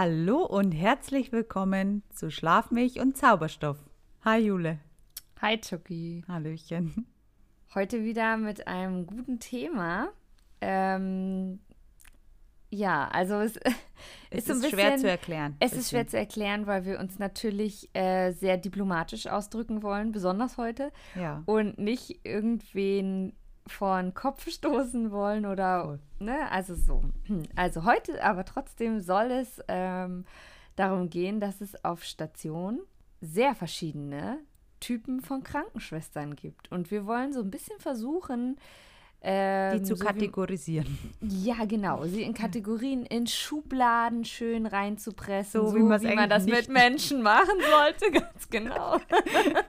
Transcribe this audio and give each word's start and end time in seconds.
Hallo 0.00 0.44
und 0.46 0.70
herzlich 0.70 1.32
willkommen 1.32 2.04
zu 2.14 2.30
Schlafmilch 2.30 3.00
und 3.00 3.16
Zauberstoff. 3.16 3.78
Hi 4.24 4.38
Jule. 4.38 4.78
Hi 5.42 5.60
Chucky. 5.60 6.22
Hallöchen. 6.28 7.04
Heute 7.74 8.04
wieder 8.04 8.36
mit 8.36 8.68
einem 8.68 9.08
guten 9.08 9.40
Thema. 9.40 10.10
Ähm, 10.60 11.58
ja, 12.70 13.08
also 13.08 13.40
es, 13.40 13.56
Es 14.30 14.46
ist 14.46 14.46
so 14.46 14.52
ein 14.52 14.56
ist 14.58 14.62
bisschen, 14.62 14.78
schwer 14.78 14.96
zu 14.98 15.10
erklären. 15.10 15.56
Es 15.58 15.72
ist 15.72 15.78
Bisschen. 15.78 15.90
schwer 15.90 16.06
zu 16.06 16.16
erklären, 16.16 16.66
weil 16.68 16.84
wir 16.84 17.00
uns 17.00 17.18
natürlich 17.18 17.90
äh, 17.92 18.30
sehr 18.30 18.56
diplomatisch 18.56 19.26
ausdrücken 19.26 19.82
wollen, 19.82 20.12
besonders 20.12 20.58
heute, 20.58 20.92
Ja. 21.16 21.42
und 21.46 21.76
nicht 21.78 22.24
irgendwen 22.24 23.32
vor 23.68 24.00
den 24.00 24.14
Kopf 24.14 24.48
stoßen 24.48 25.10
wollen 25.10 25.46
oder, 25.46 25.84
Voll. 25.84 25.98
ne, 26.20 26.50
also 26.50 26.74
so. 26.74 27.02
Also 27.56 27.84
heute 27.84 28.22
aber 28.24 28.44
trotzdem 28.44 29.00
soll 29.00 29.30
es 29.30 29.60
ähm, 29.68 30.24
darum 30.76 31.10
gehen, 31.10 31.40
dass 31.40 31.60
es 31.60 31.84
auf 31.84 32.04
Station 32.04 32.80
sehr 33.20 33.54
verschiedene 33.54 34.38
Typen 34.80 35.20
von 35.20 35.42
Krankenschwestern 35.42 36.36
gibt. 36.36 36.70
Und 36.70 36.90
wir 36.92 37.04
wollen 37.06 37.32
so 37.32 37.40
ein 37.40 37.50
bisschen 37.50 37.78
versuchen, 37.80 38.56
ähm, 39.20 39.78
Die 39.78 39.82
zu 39.82 39.96
so 39.96 40.02
wie- 40.02 40.06
kategorisieren. 40.06 40.96
ja, 41.20 41.64
genau. 41.64 42.04
Sie 42.04 42.22
in 42.22 42.32
Kategorien, 42.34 43.04
in 43.04 43.26
Schubladen 43.26 44.24
schön 44.24 44.64
reinzupressen, 44.66 45.60
So, 45.60 45.66
so, 45.66 45.74
wie 45.74 45.80
wie 45.80 46.14
man 46.14 46.30
das 46.30 46.44
mit 46.46 46.68
Menschen 46.68 47.22
machen 47.22 47.58
sollte, 47.68 48.10
ganz 48.12 48.48
genau. 48.48 48.98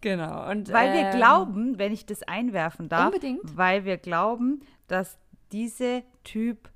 genau. 0.00 0.50
Und, 0.50 0.72
Weil 0.72 0.92
wir 0.94 1.10
ähm, 1.10 1.16
glauben, 1.16 1.78
wenn 1.78 1.92
ich 1.92 2.06
das 2.06 2.22
einwerfen 2.22 2.88
darf, 2.88 3.06
Unbedingt. 3.06 3.56
weil 3.56 3.84
wir 3.84 3.96
glauben, 3.96 4.60
dass 4.86 5.18
diese 5.52 6.02
Typ, 6.24 6.70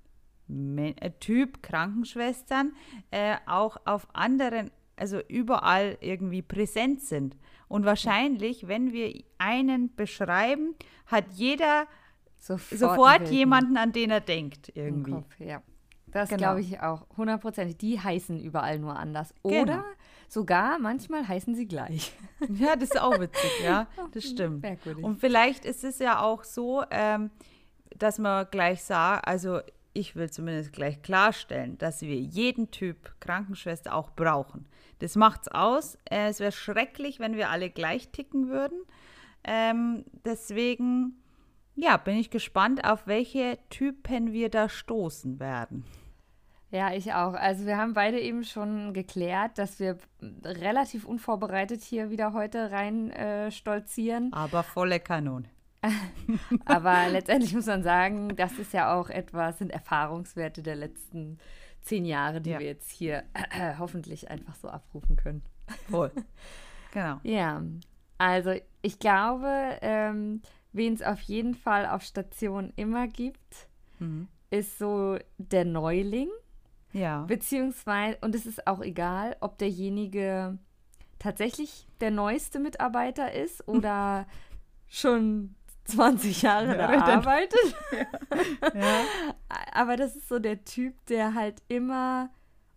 äh, 0.48 1.10
typ 1.20 1.62
Krankenschwestern 1.62 2.72
äh, 3.10 3.36
auch 3.46 3.76
auf 3.84 4.06
anderen, 4.12 4.70
also 4.96 5.20
überall 5.28 5.96
irgendwie 6.00 6.42
präsent 6.42 7.00
sind. 7.00 7.36
Und 7.68 7.84
wahrscheinlich, 7.84 8.68
wenn 8.68 8.92
wir 8.92 9.22
einen 9.38 9.94
beschreiben, 9.94 10.74
hat 11.06 11.24
jeder 11.32 11.86
sofort, 12.36 12.78
sofort 12.78 13.28
jemanden, 13.30 13.76
an 13.76 13.92
den 13.92 14.10
er 14.10 14.20
denkt 14.20 14.70
irgendwie. 14.74 15.12
Kopf, 15.12 15.40
ja. 15.40 15.62
Das 16.06 16.28
Genau. 16.28 16.38
glaube 16.42 16.60
ich 16.60 16.80
auch. 16.80 17.06
Hundertprozentig. 17.16 17.76
Die 17.78 17.98
heißen 18.00 18.38
überall 18.38 18.78
nur 18.78 18.96
anders. 18.96 19.34
Genau. 19.42 19.82
Sogar 20.34 20.80
manchmal 20.80 21.28
heißen 21.28 21.54
sie 21.54 21.66
gleich. 21.66 22.12
Ja, 22.48 22.76
das 22.76 22.90
ist 22.90 23.00
auch 23.00 23.18
witzig, 23.20 23.50
ja, 23.62 23.86
das 24.12 24.24
stimmt. 24.24 24.62
Merkwürdig. 24.62 25.02
Und 25.02 25.18
vielleicht 25.18 25.64
ist 25.64 25.82
es 25.82 25.98
ja 25.98 26.20
auch 26.20 26.44
so, 26.44 26.82
ähm, 26.90 27.30
dass 27.96 28.18
man 28.18 28.46
gleich 28.50 28.82
sagt, 28.82 29.26
also 29.26 29.60
ich 29.94 30.14
will 30.14 30.28
zumindest 30.28 30.72
gleich 30.72 31.00
klarstellen, 31.00 31.78
dass 31.78 32.02
wir 32.02 32.16
jeden 32.16 32.70
Typ 32.70 33.14
Krankenschwester 33.20 33.94
auch 33.94 34.10
brauchen. 34.10 34.66
Das 34.98 35.16
macht's 35.16 35.48
aus. 35.48 35.96
Äh, 36.10 36.28
es 36.28 36.40
wäre 36.40 36.52
schrecklich, 36.52 37.18
wenn 37.18 37.36
wir 37.36 37.48
alle 37.48 37.70
gleich 37.70 38.10
ticken 38.10 38.48
würden. 38.48 38.82
Ähm, 39.44 40.04
deswegen, 40.26 41.22
ja, 41.76 41.96
bin 41.96 42.16
ich 42.18 42.28
gespannt, 42.28 42.84
auf 42.84 43.06
welche 43.06 43.58
Typen 43.70 44.32
wir 44.32 44.50
da 44.50 44.68
stoßen 44.68 45.38
werden. 45.38 45.84
Ja, 46.74 46.92
ich 46.92 47.12
auch. 47.12 47.34
Also 47.34 47.66
wir 47.66 47.76
haben 47.76 47.94
beide 47.94 48.18
eben 48.18 48.42
schon 48.42 48.92
geklärt, 48.94 49.58
dass 49.58 49.78
wir 49.78 49.96
relativ 50.44 51.04
unvorbereitet 51.04 51.82
hier 51.82 52.10
wieder 52.10 52.32
heute 52.32 52.72
rein 52.72 53.10
äh, 53.12 53.52
stolzieren. 53.52 54.32
Aber 54.32 54.64
volle 54.64 54.98
Kanone. 54.98 55.48
Aber 56.64 57.08
letztendlich 57.10 57.54
muss 57.54 57.66
man 57.66 57.84
sagen, 57.84 58.34
das 58.34 58.54
ist 58.58 58.72
ja 58.72 58.92
auch 58.98 59.08
etwas, 59.08 59.58
sind 59.58 59.70
Erfahrungswerte 59.70 60.62
der 60.64 60.74
letzten 60.74 61.38
zehn 61.82 62.04
Jahre, 62.04 62.40
die 62.40 62.50
Ja. 62.50 62.58
wir 62.58 62.66
jetzt 62.66 62.90
hier 62.90 63.22
hoffentlich 63.78 64.30
einfach 64.30 64.56
so 64.56 64.68
abrufen 64.68 65.14
können. 65.14 65.42
Voll. 65.88 66.10
genau. 66.92 67.20
Ja, 67.22 67.62
also 68.18 68.52
ich 68.82 68.98
glaube, 68.98 69.78
ähm, 69.80 70.42
wen 70.72 70.94
es 70.94 71.02
auf 71.02 71.20
jeden 71.20 71.54
Fall 71.54 71.86
auf 71.86 72.02
Station 72.02 72.72
immer 72.74 73.06
gibt, 73.06 73.68
Mhm. 74.00 74.26
ist 74.50 74.78
so 74.78 75.18
der 75.38 75.64
Neuling. 75.64 76.30
Ja. 76.94 77.24
Beziehungsweise, 77.26 78.16
und 78.22 78.34
es 78.34 78.46
ist 78.46 78.66
auch 78.66 78.80
egal, 78.80 79.36
ob 79.40 79.58
derjenige 79.58 80.56
tatsächlich 81.18 81.86
der 82.00 82.10
neueste 82.10 82.58
Mitarbeiter 82.60 83.32
ist 83.32 83.66
oder 83.68 84.26
schon 84.86 85.54
20 85.84 86.42
Jahre 86.42 86.76
da 86.78 86.92
Ja, 86.92 87.00
dann- 87.06 87.18
arbeitet. 87.18 87.76
ja. 88.74 89.00
Aber 89.74 89.96
das 89.96 90.16
ist 90.16 90.28
so 90.28 90.38
der 90.38 90.64
Typ, 90.64 90.94
der 91.06 91.34
halt 91.34 91.62
immer, 91.68 92.30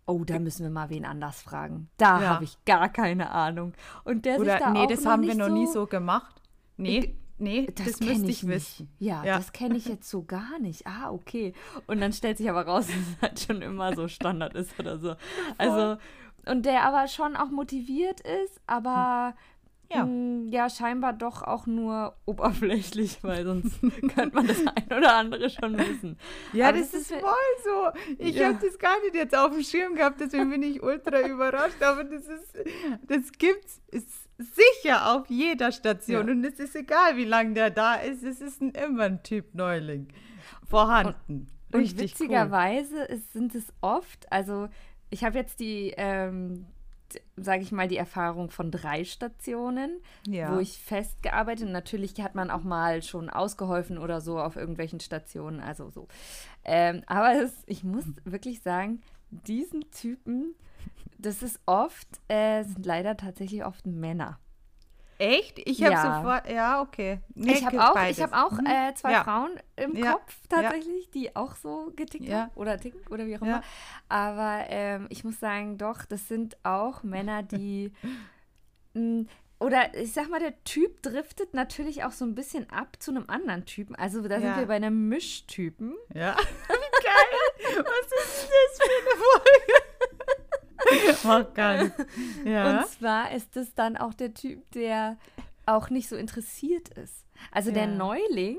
oh, 0.06 0.24
da 0.24 0.38
müssen 0.38 0.62
wir 0.64 0.70
mal 0.70 0.90
wen 0.90 1.04
anders 1.06 1.40
fragen. 1.40 1.88
Da 1.96 2.20
Ja. 2.20 2.28
habe 2.34 2.44
ich 2.44 2.62
gar 2.64 2.88
keine 2.90 3.30
Ahnung. 3.30 3.72
Und 4.04 4.24
der 4.26 4.34
sich 4.34 4.42
Oder 4.42 4.58
da 4.58 4.70
nee, 4.70 4.80
auch 4.80 4.86
das 4.88 5.04
noch 5.04 5.12
haben 5.12 5.22
wir 5.22 5.34
noch 5.36 5.48
nie 5.48 5.66
so 5.66 5.86
gemacht. 5.86 6.42
Nee, 6.76 7.16
nee, 7.38 7.66
das, 7.74 7.98
kenn 7.98 8.08
müsste 8.08 8.30
ich 8.30 8.42
nicht. 8.42 8.46
wissen. 8.48 8.88
Ja, 8.98 9.24
Ja. 9.24 9.36
das 9.38 9.52
kenne 9.52 9.76
ich 9.76 9.86
jetzt 9.86 10.08
so 10.10 10.22
gar 10.24 10.58
nicht. 10.58 10.86
Ah, 10.86 11.10
okay. 11.10 11.52
Und 11.86 12.00
dann 12.00 12.12
stellt 12.12 12.38
sich 12.38 12.48
aber 12.50 12.62
raus, 12.66 12.86
dass 12.88 12.96
es 12.96 13.22
halt 13.22 13.40
schon 13.40 13.62
immer 13.62 13.94
so 13.94 14.08
Standard 14.08 14.54
ist 14.54 14.78
oder 14.78 14.98
so. 14.98 15.14
Also, 15.56 15.96
und 16.46 16.64
der 16.66 16.82
aber 16.84 17.08
schon 17.08 17.36
auch 17.36 17.50
motiviert 17.50 18.20
ist, 18.20 18.60
aber 18.66 19.34
Ja. 19.90 20.04
mh, 20.04 20.50
ja, 20.50 20.68
scheinbar 20.68 21.12
doch 21.14 21.42
auch 21.42 21.66
nur 21.66 22.14
oberflächlich, 22.26 23.22
weil 23.24 23.44
sonst 23.44 23.80
könnte 24.14 24.34
man 24.34 24.46
das 24.46 24.58
ein 24.66 24.86
oder 24.96 25.16
andere 25.16 25.48
schon 25.50 25.78
wissen. 25.78 26.18
Ja, 26.52 26.72
das 26.72 26.90
das 26.90 27.00
ist 27.02 27.10
ist- 27.12 27.20
voll 27.20 27.32
so. 27.64 28.14
Ich 28.18 28.36
Ja. 28.36 28.48
habe 28.48 28.58
das 28.64 28.78
gar 28.78 29.00
nicht 29.02 29.14
jetzt 29.14 29.34
auf 29.36 29.52
dem 29.52 29.62
Schirm 29.62 29.94
gehabt, 29.94 30.20
deswegen 30.20 30.50
bin 30.50 30.62
ich 30.62 30.82
ultra 30.82 31.20
überrascht. 31.26 31.82
Aber 31.82 32.04
das 32.04 32.26
ist, 32.26 32.54
das 33.06 33.32
gibt's 33.32 33.80
ist 33.90 34.27
sicher 34.38 35.14
auf 35.14 35.28
jeder 35.28 35.72
Station. 35.72 36.26
Ja. 36.28 36.32
Und 36.34 36.44
es 36.44 36.58
ist 36.58 36.74
egal, 36.76 37.16
wie 37.16 37.24
lange 37.24 37.54
der 37.54 37.70
da 37.70 37.94
ist. 37.94 38.22
Es 38.22 38.40
ist 38.40 38.60
ein, 38.62 38.70
immer 38.70 39.04
ein 39.04 39.22
Typ 39.22 39.54
Neuling 39.54 40.08
vorhanden. 40.68 41.48
Und 41.72 41.80
Richtig 41.80 41.98
cool. 41.98 42.04
witzigerweise 42.28 43.02
ist, 43.04 43.32
sind 43.32 43.54
es 43.54 43.72
oft, 43.80 44.30
also 44.32 44.68
ich 45.10 45.22
habe 45.24 45.36
jetzt 45.38 45.60
die, 45.60 45.92
ähm, 45.98 46.66
sage 47.36 47.62
ich 47.62 47.72
mal, 47.72 47.88
die 47.88 47.96
Erfahrung 47.96 48.50
von 48.50 48.70
drei 48.70 49.04
Stationen, 49.04 50.00
Ja. 50.26 50.54
wo 50.54 50.60
ich 50.60 50.78
festgearbeitet 50.78 51.66
und 51.66 51.72
natürlich 51.72 52.18
hat 52.20 52.34
man 52.34 52.50
auch 52.50 52.62
mal 52.62 53.02
schon 53.02 53.28
ausgeholfen 53.30 53.98
oder 53.98 54.20
so 54.20 54.38
auf 54.38 54.56
irgendwelchen 54.56 55.00
Stationen, 55.00 55.60
also 55.60 55.90
so. 55.90 56.08
Ähm, 56.64 57.02
aber 57.06 57.34
es, 57.42 57.52
ich 57.66 57.84
muss 57.84 58.04
wirklich 58.24 58.62
sagen, 58.62 59.02
diesen 59.30 59.90
Typen, 59.90 60.54
das 61.18 61.42
ist 61.42 61.60
oft, 61.66 62.08
äh, 62.28 62.62
sind 62.64 62.84
leider 62.86 63.16
tatsächlich 63.16 63.64
oft 63.64 63.86
Männer. 63.86 64.38
Echt? 65.20 65.58
Ich 65.68 65.82
habe 65.82 65.92
Ja. 65.94 66.14
sofort. 66.22 66.48
Ja, 66.48 66.80
okay. 66.80 67.18
Nee, 67.34 67.54
ich 67.54 67.66
habe 67.66 67.76
auch, 67.82 68.00
ich 68.08 68.22
hab 68.22 68.32
auch 68.32 68.52
Mhm. 68.52 68.66
äh, 68.66 68.94
zwei 68.94 69.12
Ja. 69.12 69.24
Frauen 69.24 69.50
im 69.74 69.96
Ja. 69.96 70.12
Kopf 70.12 70.32
tatsächlich, 70.48 71.10
die 71.10 71.34
auch 71.34 71.56
so 71.56 71.90
getickt 71.96 72.30
haben 72.30 72.52
oder 72.54 72.78
ticken 72.78 73.00
oder 73.10 73.26
wie 73.26 73.36
auch 73.36 73.42
immer. 73.42 73.62
Aber 74.08 74.64
ähm, 74.68 75.06
ich 75.10 75.24
muss 75.24 75.40
sagen, 75.40 75.76
doch, 75.76 76.04
das 76.04 76.28
sind 76.28 76.56
auch 76.64 77.02
Männer, 77.02 77.42
die 77.42 77.92
oder 79.60 79.92
ich 79.96 80.12
sag 80.12 80.28
mal, 80.30 80.38
der 80.38 80.62
Typ 80.62 81.02
driftet 81.02 81.52
natürlich 81.52 82.04
auch 82.04 82.12
so 82.12 82.24
ein 82.24 82.36
bisschen 82.36 82.70
ab 82.70 82.96
zu 83.00 83.10
einem 83.10 83.24
anderen 83.28 83.64
Typen. 83.64 83.96
Also 83.96 84.22
da 84.28 84.40
sind 84.40 84.56
wir 84.56 84.66
bei 84.66 84.76
einem 84.76 85.08
Mischtypen. 85.08 85.96
Ja. 86.14 86.36
Wie 86.68 87.04
geil. 87.04 87.84
Was 87.84 88.06
ist 88.06 88.48
das 88.48 88.78
für 88.78 88.84
eine 88.84 89.20
Folge? 89.20 89.87
Gar 91.54 91.82
nicht. 91.84 91.94
Ja. 92.44 92.80
Und 92.80 92.88
zwar 92.88 93.32
ist 93.32 93.56
es 93.56 93.74
dann 93.74 93.96
auch 93.96 94.14
der 94.14 94.34
Typ, 94.34 94.70
der 94.72 95.16
auch 95.66 95.90
nicht 95.90 96.08
so 96.08 96.16
interessiert 96.16 96.88
ist. 96.90 97.24
Also 97.52 97.70
der 97.70 97.84
Ja. 97.84 97.94
Neuling, 97.94 98.58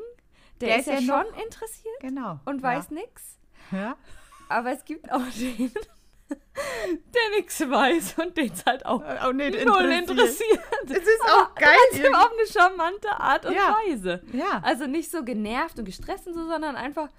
der, 0.61 0.69
Der 0.69 0.79
ist 0.79 0.87
ist 0.87 0.93
ja, 0.93 0.99
ja 0.99 1.23
schon 1.23 1.43
interessiert 1.43 1.99
genau. 2.01 2.39
und 2.45 2.57
ja. 2.57 2.63
weiß 2.63 2.91
nichts. 2.91 3.39
Ja. 3.71 3.95
Aber 4.49 4.71
es 4.71 4.83
gibt 4.85 5.11
auch 5.11 5.21
den, 5.37 5.71
der 6.29 7.37
nichts 7.37 7.59
weiß 7.59 8.15
und 8.19 8.35
den 8.37 8.51
es 8.51 8.65
halt 8.65 8.85
auch 8.85 9.03
Auch 9.03 9.31
nicht 9.33 9.63
null 9.65 9.85
interessiert. 9.91 10.09
interessiert. 10.09 10.61
Es 10.89 10.97
ist 11.07 11.21
auch 11.33 11.53
geil. 11.55 11.75
Trotzdem 11.91 12.15
auf 12.15 12.31
eine 12.31 12.47
charmante 12.47 13.09
Art 13.11 13.45
und 13.45 13.53
Ja. 13.53 13.75
Weise. 13.87 14.21
Ja. 14.33 14.59
Also 14.63 14.85
nicht 14.87 15.09
so 15.11 15.23
genervt 15.23 15.79
und 15.79 15.85
gestresst 15.85 16.27
und 16.27 16.33
so, 16.33 16.45
sondern 16.47 16.75
einfach, 16.75 17.09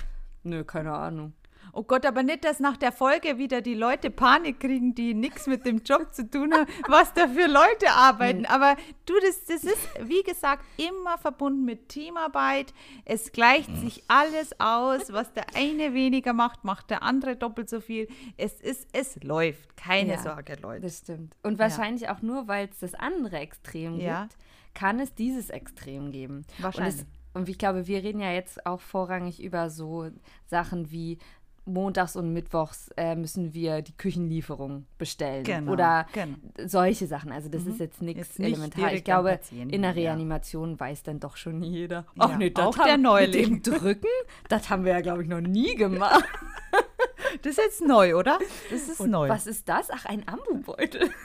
nö, 0.42 0.64
keine 0.64 0.92
Ahnung. 0.92 1.32
Oh 1.72 1.82
Gott, 1.82 2.04
aber 2.06 2.22
nicht, 2.22 2.44
dass 2.44 2.60
nach 2.60 2.76
der 2.76 2.92
Folge 2.92 3.38
wieder 3.38 3.60
die 3.60 3.74
Leute 3.74 4.10
Panik 4.10 4.60
kriegen, 4.60 4.94
die 4.94 5.14
nichts 5.14 5.46
mit 5.46 5.64
dem 5.66 5.78
Job 5.78 6.12
zu 6.12 6.28
tun 6.28 6.52
haben, 6.52 6.66
was 6.88 7.12
da 7.14 7.28
für 7.28 7.46
Leute 7.46 7.90
arbeiten. 7.90 8.46
Aber 8.46 8.76
du, 9.06 9.14
das, 9.20 9.44
das 9.44 9.64
ist, 9.64 9.78
wie 10.02 10.22
gesagt, 10.22 10.64
immer 10.76 11.18
verbunden 11.18 11.64
mit 11.64 11.88
Teamarbeit. 11.88 12.72
Es 13.04 13.32
gleicht 13.32 13.74
sich 13.78 14.02
alles 14.08 14.58
aus. 14.60 15.12
Was 15.12 15.32
der 15.32 15.46
eine 15.54 15.94
weniger 15.94 16.32
macht, 16.32 16.64
macht 16.64 16.90
der 16.90 17.02
andere 17.02 17.36
doppelt 17.36 17.68
so 17.70 17.80
viel. 17.80 18.08
Es 18.36 18.60
ist, 18.60 18.88
es 18.92 19.22
läuft. 19.22 19.76
Keine 19.76 20.12
Ja. 20.14 20.18
Sorge, 20.22 20.56
Leute. 20.60 20.82
Das 20.82 20.98
stimmt. 20.98 21.36
Und 21.42 21.58
wahrscheinlich 21.58 22.08
auch 22.08 22.22
nur, 22.22 22.48
weil 22.48 22.68
es 22.70 22.78
das 22.80 22.94
andere 22.94 23.38
Extrem 23.38 23.98
Ja. 23.98 24.22
gibt, 24.22 24.36
kann 24.74 25.00
es 25.00 25.14
dieses 25.14 25.50
Extrem 25.50 26.10
geben. 26.12 26.44
Wahrscheinlich. 26.58 27.04
Und 27.32 27.48
ich 27.48 27.58
glaube, 27.58 27.86
wir 27.86 28.02
reden 28.02 28.20
ja 28.20 28.32
jetzt 28.32 28.66
auch 28.66 28.80
vorrangig 28.80 29.40
über 29.40 29.70
so 29.70 30.10
Sachen 30.46 30.90
wie 30.90 31.18
montags 31.72 32.16
und 32.16 32.32
mittwochs 32.32 32.88
äh, 32.96 33.14
müssen 33.16 33.52
wir 33.54 33.82
die 33.82 33.96
Küchenlieferung 33.96 34.86
bestellen. 34.98 35.44
Genau, 35.44 35.72
Oder 35.72 36.06
genau. 36.12 36.36
solche 36.66 37.06
Sachen. 37.06 37.32
Also 37.32 37.48
das 37.48 37.62
Mhm. 37.64 37.70
ist 37.72 37.80
jetzt 37.80 38.02
nichts 38.02 38.38
elementar. 38.38 38.92
Ich 38.92 39.04
glaube, 39.04 39.38
in 39.52 39.82
der 39.82 39.90
ja. 39.92 40.10
Reanimation 40.10 40.78
weiß 40.78 41.02
dann 41.02 41.20
doch 41.20 41.36
schon 41.36 41.62
jeder. 41.62 42.04
Ja, 42.16 42.36
das 42.38 42.64
auch 42.64 42.76
haben- 42.78 42.86
der 42.86 42.98
Neuling. 42.98 43.52
Mit 43.54 43.66
dem 43.66 43.74
Drücken, 43.74 44.06
das 44.48 44.68
haben 44.70 44.84
wir 44.84 44.92
ja, 44.92 45.00
glaube 45.00 45.22
ich, 45.22 45.28
noch 45.28 45.40
nie 45.40 45.74
gemacht. 45.74 46.24
Das 47.42 47.52
ist 47.52 47.58
jetzt 47.58 47.80
neu, 47.86 48.16
oder? 48.16 48.38
Das 48.70 48.88
ist 48.88 48.98
Und 49.00 49.10
neu. 49.10 49.28
was 49.28 49.46
ist 49.46 49.68
das? 49.68 49.88
Ach, 49.92 50.04
ein 50.06 50.26
Ambubeutel. 50.26 51.08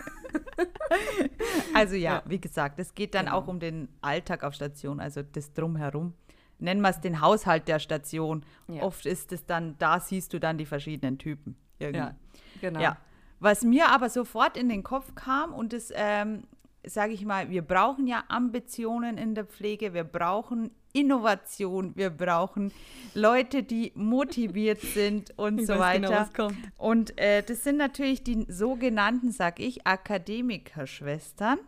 Also 1.74 1.96
ja, 1.96 2.16
Ja. 2.16 2.24
wie 2.26 2.40
gesagt, 2.40 2.80
es 2.80 2.94
geht 2.94 3.16
dann 3.16 3.26
Genau. 3.26 3.38
auch 3.38 3.48
um 3.48 3.60
den 3.60 3.90
Alltag 4.02 4.44
auf 4.44 4.54
Station, 4.54 5.00
also 5.00 5.22
das 5.24 5.52
Drumherum. 5.54 6.14
Nennen 6.60 6.82
wir 6.82 6.90
es 6.90 7.02
den 7.02 7.22
Haushalt 7.22 7.68
der 7.68 7.80
Station. 7.80 8.46
Ja. 8.68 8.84
Oft 8.84 9.06
ist 9.06 9.32
es 9.32 9.46
dann, 9.46 9.76
da 9.78 10.00
siehst 10.00 10.34
du 10.34 10.40
dann 10.40 10.58
die 10.58 10.66
verschiedenen 10.66 11.18
Typen. 11.18 11.56
Irgendwie. 11.80 12.00
Ja, 12.00 12.16
genau. 12.62 12.80
Ja. 12.80 12.98
Was 13.40 13.64
mir 13.64 13.90
aber 13.90 14.10
sofort 14.10 14.56
in 14.58 14.70
den 14.70 14.84
Kopf 14.84 15.14
kam 15.16 15.54
und 15.54 15.74
das, 15.74 15.92
ähm, 15.94 16.44
sage 16.86 17.14
ich 17.14 17.26
mal, 17.26 17.50
wir 17.50 17.62
brauchen 17.62 18.08
ja 18.08 18.24
Ambitionen 18.30 19.18
in 19.18 19.36
der 19.36 19.46
Pflege, 19.46 19.94
wir 19.94 20.06
brauchen 20.06 20.72
Innovation, 20.94 21.92
wir 21.96 22.10
brauchen 22.10 22.72
Leute, 23.14 23.64
die 23.64 23.92
motiviert 23.96 24.80
sind 24.94 25.38
und 25.38 25.60
Ich 25.60 25.68
so 25.68 25.74
weiß 25.74 26.02
weiter. 26.02 26.30
genau. 26.34 26.52
Und 26.78 27.18
äh, 27.20 27.44
das 27.44 27.64
sind 27.66 27.76
natürlich 27.78 28.24
die 28.24 28.46
sogenannten, 28.48 29.32
sag 29.32 29.60
ich, 29.60 29.86
Akademikerschwestern, 29.86 31.60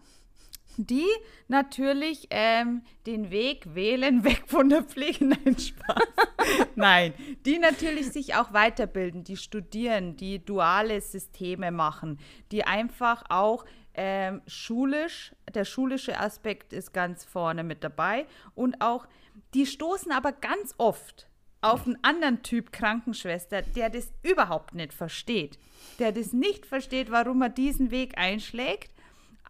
die 0.77 1.07
natürlich 1.47 2.27
ähm, 2.29 2.83
den 3.05 3.31
Weg 3.31 3.75
wählen, 3.75 4.23
weg 4.23 4.43
von 4.47 4.69
der 4.69 4.83
Pflege. 4.83 5.25
Nein, 5.25 5.57
Spaß. 5.57 6.07
Nein, 6.75 7.13
die 7.45 7.59
natürlich 7.59 8.11
sich 8.11 8.35
auch 8.35 8.53
weiterbilden, 8.53 9.23
die 9.23 9.37
studieren, 9.37 10.15
die 10.15 10.43
duale 10.43 11.01
Systeme 11.01 11.71
machen, 11.71 12.19
die 12.51 12.63
einfach 12.63 13.23
auch 13.29 13.65
ähm, 13.93 14.41
schulisch, 14.45 15.33
der 15.53 15.65
schulische 15.65 16.19
Aspekt 16.19 16.71
ist 16.71 16.93
ganz 16.93 17.25
vorne 17.25 17.63
mit 17.63 17.83
dabei 17.83 18.27
und 18.53 18.79
auch, 18.79 19.07
die 19.53 19.65
stoßen 19.65 20.11
aber 20.11 20.31
ganz 20.31 20.75
oft 20.77 21.27
auf 21.61 21.85
einen 21.85 21.97
anderen 22.03 22.43
Typ 22.43 22.71
Krankenschwester, 22.71 23.63
der 23.63 23.89
das 23.89 24.11
überhaupt 24.23 24.75
nicht 24.75 24.93
versteht, 24.93 25.57
der 25.99 26.11
das 26.11 26.31
nicht 26.31 26.65
versteht, 26.65 27.11
warum 27.11 27.41
er 27.41 27.49
diesen 27.49 27.91
Weg 27.91 28.17
einschlägt. 28.17 28.93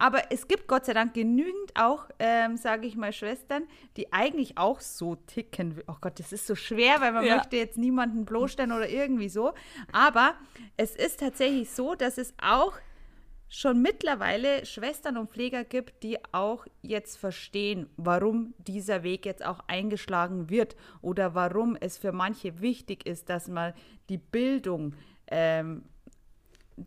Aber 0.00 0.30
es 0.30 0.46
gibt 0.46 0.68
Gott 0.68 0.86
sei 0.86 0.94
Dank 0.94 1.12
genügend 1.14 1.72
auch, 1.74 2.08
ähm, 2.20 2.56
sage 2.56 2.86
ich 2.86 2.96
mal, 2.96 3.12
Schwestern, 3.12 3.64
die 3.96 4.12
eigentlich 4.12 4.56
auch 4.56 4.80
so 4.80 5.16
ticken. 5.16 5.80
Oh 5.88 5.96
Gott, 6.00 6.18
das 6.20 6.32
ist 6.32 6.46
so 6.46 6.54
schwer, 6.54 7.00
weil 7.00 7.12
man 7.12 7.24
Ja. 7.26 7.36
möchte 7.36 7.56
jetzt 7.56 7.76
niemanden 7.76 8.24
bloßstellen 8.24 8.72
oder 8.72 8.88
irgendwie 8.88 9.28
so. 9.28 9.52
Aber 9.92 10.34
es 10.76 10.94
ist 10.94 11.20
tatsächlich 11.20 11.70
so, 11.70 11.94
dass 11.96 12.16
es 12.16 12.32
auch 12.40 12.74
schon 13.50 13.80
mittlerweile 13.80 14.66
Schwestern 14.66 15.16
und 15.16 15.30
Pfleger 15.30 15.64
gibt, 15.64 16.02
die 16.02 16.18
auch 16.32 16.66
jetzt 16.82 17.16
verstehen, 17.16 17.88
warum 17.96 18.52
dieser 18.58 19.02
Weg 19.02 19.24
jetzt 19.24 19.44
auch 19.44 19.60
eingeschlagen 19.68 20.50
wird 20.50 20.76
oder 21.00 21.34
warum 21.34 21.74
es 21.80 21.96
für 21.96 22.12
manche 22.12 22.60
wichtig 22.60 23.06
ist, 23.06 23.30
dass 23.30 23.48
man 23.48 23.72
die 24.10 24.18
Bildung, 24.18 24.94
ähm, 25.28 25.82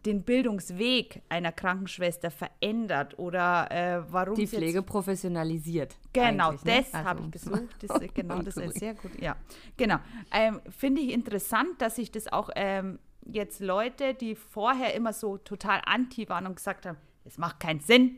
den 0.06 0.24
Bildungsweg 0.24 1.22
einer 1.30 1.52
Krankenschwester 1.52 2.32
verändert 2.32 3.18
oder 3.20 3.70
äh, 3.72 4.04
warum 4.12 4.36
Die 4.36 4.44
es 4.44 4.52
jetzt 4.52 4.62
Pflege 4.62 4.82
professionalisiert. 4.82 5.96
Genau, 6.14 6.52
ne? 6.52 6.58
das 6.66 6.94
habe 6.94 7.22
ich 7.22 7.26
Also- 7.44 7.52
gesucht. 7.52 7.76
Das, 7.88 8.02
genau, 8.14 8.42
das 8.42 8.58
ist 8.58 8.80
sehr 8.80 8.94
gut. 8.94 9.12
Ja, 9.22 9.36
genau. 9.78 9.98
Ähm, 10.34 10.62
Finde 10.70 11.02
ich 11.02 11.12
interessant, 11.12 11.70
dass 11.82 11.96
sich 11.98 12.12
das 12.12 12.32
auch 12.32 12.50
ähm, 12.56 13.00
jetzt 13.26 13.60
Leute, 13.60 14.14
die 14.14 14.36
vorher 14.36 14.94
immer 14.96 15.14
so 15.14 15.38
total 15.38 15.82
anti 15.86 16.28
waren 16.30 16.48
und 16.48 16.56
gesagt 16.56 16.86
haben, 16.86 16.98
es 17.26 17.38
macht 17.38 17.60
keinen 17.60 17.80
Sinn, 17.82 18.18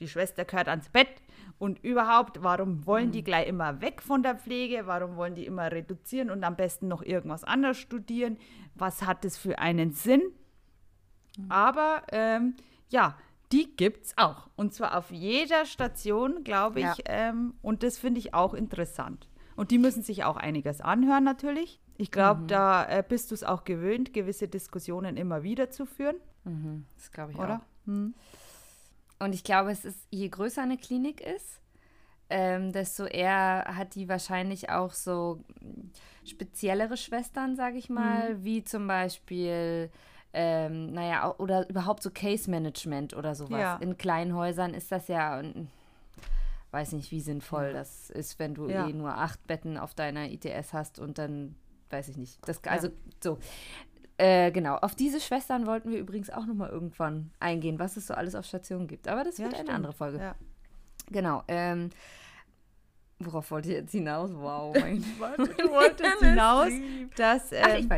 die 0.00 0.08
Schwester 0.08 0.44
gehört 0.44 0.68
ans 0.68 0.88
Bett 0.88 1.08
und 1.58 1.82
überhaupt, 1.84 2.42
warum 2.42 2.84
wollen 2.86 3.08
Mhm. 3.08 3.12
die 3.12 3.22
gleich 3.24 3.46
immer 3.46 3.80
weg 3.80 4.02
von 4.02 4.22
der 4.24 4.34
Pflege? 4.34 4.82
Warum 4.86 5.16
wollen 5.16 5.34
die 5.36 5.46
immer 5.46 5.70
reduzieren 5.70 6.30
und 6.30 6.42
am 6.42 6.56
besten 6.56 6.88
noch 6.88 7.02
irgendwas 7.02 7.44
anderes 7.44 7.78
studieren? 7.78 8.36
Was 8.74 9.02
hat 9.02 9.24
das 9.24 9.38
für 9.38 9.58
einen 9.60 9.92
Sinn? 9.92 10.22
Mhm. 11.38 11.50
Aber 11.50 12.02
ähm, 12.12 12.54
ja, 12.90 13.16
die 13.52 13.74
gibt's 13.76 14.16
auch. 14.16 14.48
Und 14.56 14.72
zwar 14.74 14.96
auf 14.96 15.10
jeder 15.10 15.66
Station, 15.66 16.42
glaube 16.44 16.80
ich. 16.80 16.86
Ja. 16.86 16.94
Ähm, 17.06 17.54
und 17.62 17.82
das 17.82 17.98
finde 17.98 18.18
ich 18.20 18.32
auch 18.34 18.54
interessant. 18.54 19.28
Und 19.56 19.70
die 19.70 19.78
müssen 19.78 20.02
sich 20.02 20.24
auch 20.24 20.36
einiges 20.36 20.80
anhören, 20.80 21.24
natürlich. 21.24 21.78
Ich 21.98 22.10
glaube, 22.10 22.42
Mhm. 22.42 22.46
da 22.48 22.86
äh, 22.88 23.04
bist 23.06 23.30
du 23.30 23.34
es 23.34 23.44
auch 23.44 23.64
gewöhnt, 23.64 24.14
gewisse 24.14 24.48
Diskussionen 24.48 25.16
immer 25.16 25.42
wieder 25.42 25.70
zu 25.70 25.84
führen, 25.86 26.16
Mhm, 26.44 26.86
das 26.96 27.12
glaube 27.12 27.32
ich 27.32 27.38
oder? 27.38 27.56
auch. 27.58 27.86
Hm. 27.86 28.14
Und 29.20 29.34
ich 29.34 29.44
glaube, 29.44 29.70
es 29.70 29.84
ist, 29.84 29.98
je 30.10 30.28
größer 30.28 30.62
eine 30.62 30.76
Klinik 30.78 31.20
ist, 31.20 31.60
ähm, 32.30 32.72
desto 32.72 33.04
eher 33.04 33.64
hat 33.76 33.94
die 33.94 34.08
wahrscheinlich 34.08 34.70
auch 34.70 34.92
so 34.92 35.44
speziellere 36.24 36.96
Schwestern, 36.96 37.54
sage 37.54 37.76
ich 37.76 37.88
mal, 37.90 38.42
wie 38.42 38.64
zum 38.64 38.86
Beispiel, 38.88 39.90
ähm, 40.34 40.92
naja, 40.92 41.34
oder 41.38 41.68
überhaupt 41.68 42.02
so 42.02 42.10
Case 42.10 42.50
Management 42.50 43.14
oder 43.14 43.34
sowas. 43.34 43.60
Ja. 43.60 43.76
In 43.76 43.96
kleinen 43.98 44.34
Häusern 44.34 44.74
ist 44.74 44.90
das 44.92 45.08
ja, 45.08 45.42
weiß 46.70 46.92
nicht, 46.92 47.10
wie 47.10 47.20
sinnvoll 47.20 47.72
das 47.72 48.08
ist, 48.10 48.38
wenn 48.38 48.54
du 48.54 48.68
Ja. 48.68 48.88
eh 48.88 48.92
nur 48.92 49.14
acht 49.14 49.46
Betten 49.46 49.76
auf 49.76 49.94
deiner 49.94 50.30
ITS 50.30 50.72
hast 50.72 50.98
und 50.98 51.18
dann, 51.18 51.54
weiß 51.90 52.08
ich 52.08 52.16
nicht. 52.16 52.38
Das, 52.48 52.64
also 52.64 52.88
so. 53.22 53.38
Äh, 54.18 54.52
genau, 54.52 54.76
auf 54.76 54.94
diese 54.94 55.20
Schwestern 55.20 55.66
wollten 55.66 55.90
wir 55.90 55.98
übrigens 55.98 56.30
auch 56.30 56.46
nochmal 56.46 56.70
irgendwann 56.70 57.30
eingehen, 57.40 57.78
was 57.78 57.96
es 57.96 58.06
so 58.06 58.14
alles 58.14 58.34
auf 58.34 58.44
Stationen 58.46 58.86
gibt. 58.86 59.08
Aber 59.08 59.24
das 59.24 59.38
Ja, 59.38 59.46
wird 59.46 59.56
eine 59.58 59.70
andere 59.70 59.92
Folge. 59.92 60.18
Ja. 60.18 60.34
Genau. 61.10 61.42
Ähm, 61.48 61.90
worauf 63.18 63.50
wollte 63.50 63.68
ich 63.70 63.74
jetzt 63.74 63.92
hinaus? 63.92 64.30
Wow, 64.34 64.74
mein 64.78 65.02
Du 65.36 65.70
wolltest 65.70 66.22
hinaus, 66.22 66.70
dass. 67.16 67.52
Ach, 67.52 67.74
ich 67.74 67.84
Ähm, 67.84 67.88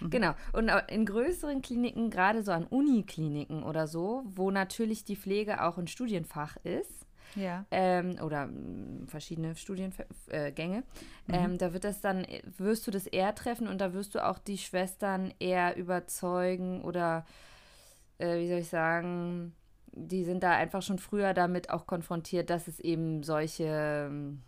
weiß. 0.00 0.10
Genau. 0.10 0.34
Und 0.52 0.70
in 0.88 1.06
größeren 1.06 1.62
Kliniken, 1.62 2.10
gerade 2.10 2.42
so 2.42 2.52
an 2.52 2.66
Unikliniken 2.66 3.62
oder 3.62 3.86
so, 3.86 4.22
wo 4.26 4.50
natürlich 4.50 5.04
die 5.04 5.16
Pflege 5.16 5.62
auch 5.62 5.78
ein 5.78 5.86
Studienfach 5.86 6.56
ist, 6.64 7.06
ja. 7.36 7.64
ähm, 7.70 8.16
oder 8.22 8.46
mm, 8.46 9.06
verschiedene 9.06 9.54
Studiengänge, 9.54 10.08
äh, 10.28 10.52
Gänge, 10.52 10.84
ähm, 11.28 11.58
da 11.58 11.72
wird 11.72 11.84
das 11.84 12.00
dann, 12.00 12.24
äh, 12.24 12.42
wirst 12.58 12.86
du 12.86 12.90
das 12.90 13.06
eher 13.06 13.34
treffen 13.34 13.68
und 13.68 13.80
da 13.80 13.92
wirst 13.92 14.14
du 14.14 14.24
auch 14.24 14.38
die 14.38 14.58
Schwestern 14.58 15.32
eher 15.38 15.76
überzeugen 15.76 16.82
oder, 16.82 17.24
äh, 18.18 18.38
wie 18.38 18.48
soll 18.48 18.58
ich 18.58 18.68
sagen, 18.68 19.54
die 19.92 20.24
sind 20.24 20.42
da 20.42 20.52
einfach 20.52 20.82
schon 20.82 20.98
früher 20.98 21.34
damit 21.34 21.70
auch 21.70 21.86
konfrontiert, 21.86 22.50
dass 22.50 22.68
es 22.68 22.80
eben 22.80 23.22
solche 23.22 24.08
ähm, 24.08 24.42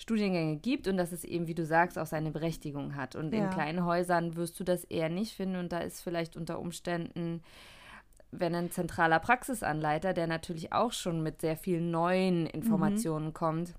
Studiengänge 0.00 0.56
gibt 0.56 0.88
und 0.88 0.96
dass 0.96 1.12
es 1.12 1.24
eben, 1.24 1.46
wie 1.46 1.54
du 1.54 1.64
sagst, 1.66 1.98
auch 1.98 2.06
seine 2.06 2.30
Berechtigung 2.30 2.96
hat. 2.96 3.14
Und 3.16 3.34
Ja. 3.34 3.44
in 3.44 3.50
kleinen 3.50 3.84
Häusern 3.84 4.34
wirst 4.34 4.58
du 4.58 4.64
das 4.64 4.84
eher 4.84 5.10
nicht 5.10 5.34
finden 5.34 5.56
und 5.56 5.72
da 5.72 5.78
ist 5.80 6.00
vielleicht 6.00 6.36
unter 6.36 6.58
Umständen 6.58 7.42
wenn 8.32 8.54
ein 8.54 8.70
zentraler 8.70 9.18
Praxisanleiter, 9.18 10.12
der 10.12 10.28
natürlich 10.28 10.72
auch 10.72 10.92
schon 10.92 11.20
mit 11.20 11.40
sehr 11.40 11.56
vielen 11.56 11.90
neuen 11.90 12.46
Informationen 12.46 13.26
Mhm. 13.30 13.32
kommt, 13.34 13.74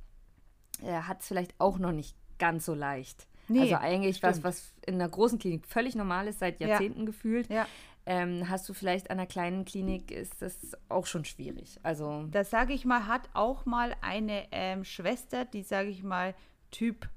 äh, 0.83 0.91
hat 0.91 1.21
es 1.21 1.27
vielleicht 1.29 1.55
auch 1.57 1.77
noch 1.79 1.93
nicht 1.93 2.17
ganz 2.37 2.65
so 2.65 2.73
leicht. 2.73 3.27
Nee, 3.47 3.61
also 3.61 3.75
eigentlich 3.75 4.21
was, 4.21 4.31
stimmt. 4.39 4.43
was 4.43 4.73
in 4.85 4.95
einer 4.95 5.07
großen 5.07 5.39
Klinik 5.39 5.65
völlig 5.65 5.95
normal 5.95 6.27
ist, 6.27 6.39
seit 6.39 6.59
Ja. 6.59 6.67
Jahrzehnten 6.67 7.05
gefühlt, 7.05 7.49
Ja. 7.49 7.65
Ähm, 8.05 8.49
hast 8.49 8.67
du 8.67 8.73
vielleicht 8.73 9.09
an 9.11 9.19
einer 9.19 9.27
kleinen 9.27 9.65
Klinik, 9.65 10.11
ist 10.11 10.41
das 10.41 10.55
auch 10.89 11.05
schon 11.05 11.25
schwierig. 11.25 11.79
Also 11.83 12.25
Das 12.31 12.49
sage 12.49 12.73
ich 12.73 12.85
mal, 12.85 13.07
hat 13.07 13.29
auch 13.33 13.65
mal 13.65 13.95
eine 14.01 14.45
ähm, 14.51 14.83
Schwester, 14.83 15.45
die, 15.45 15.63
sage 15.63 15.89
ich 15.89 16.03
mal, 16.03 16.33
Typ 16.71 17.09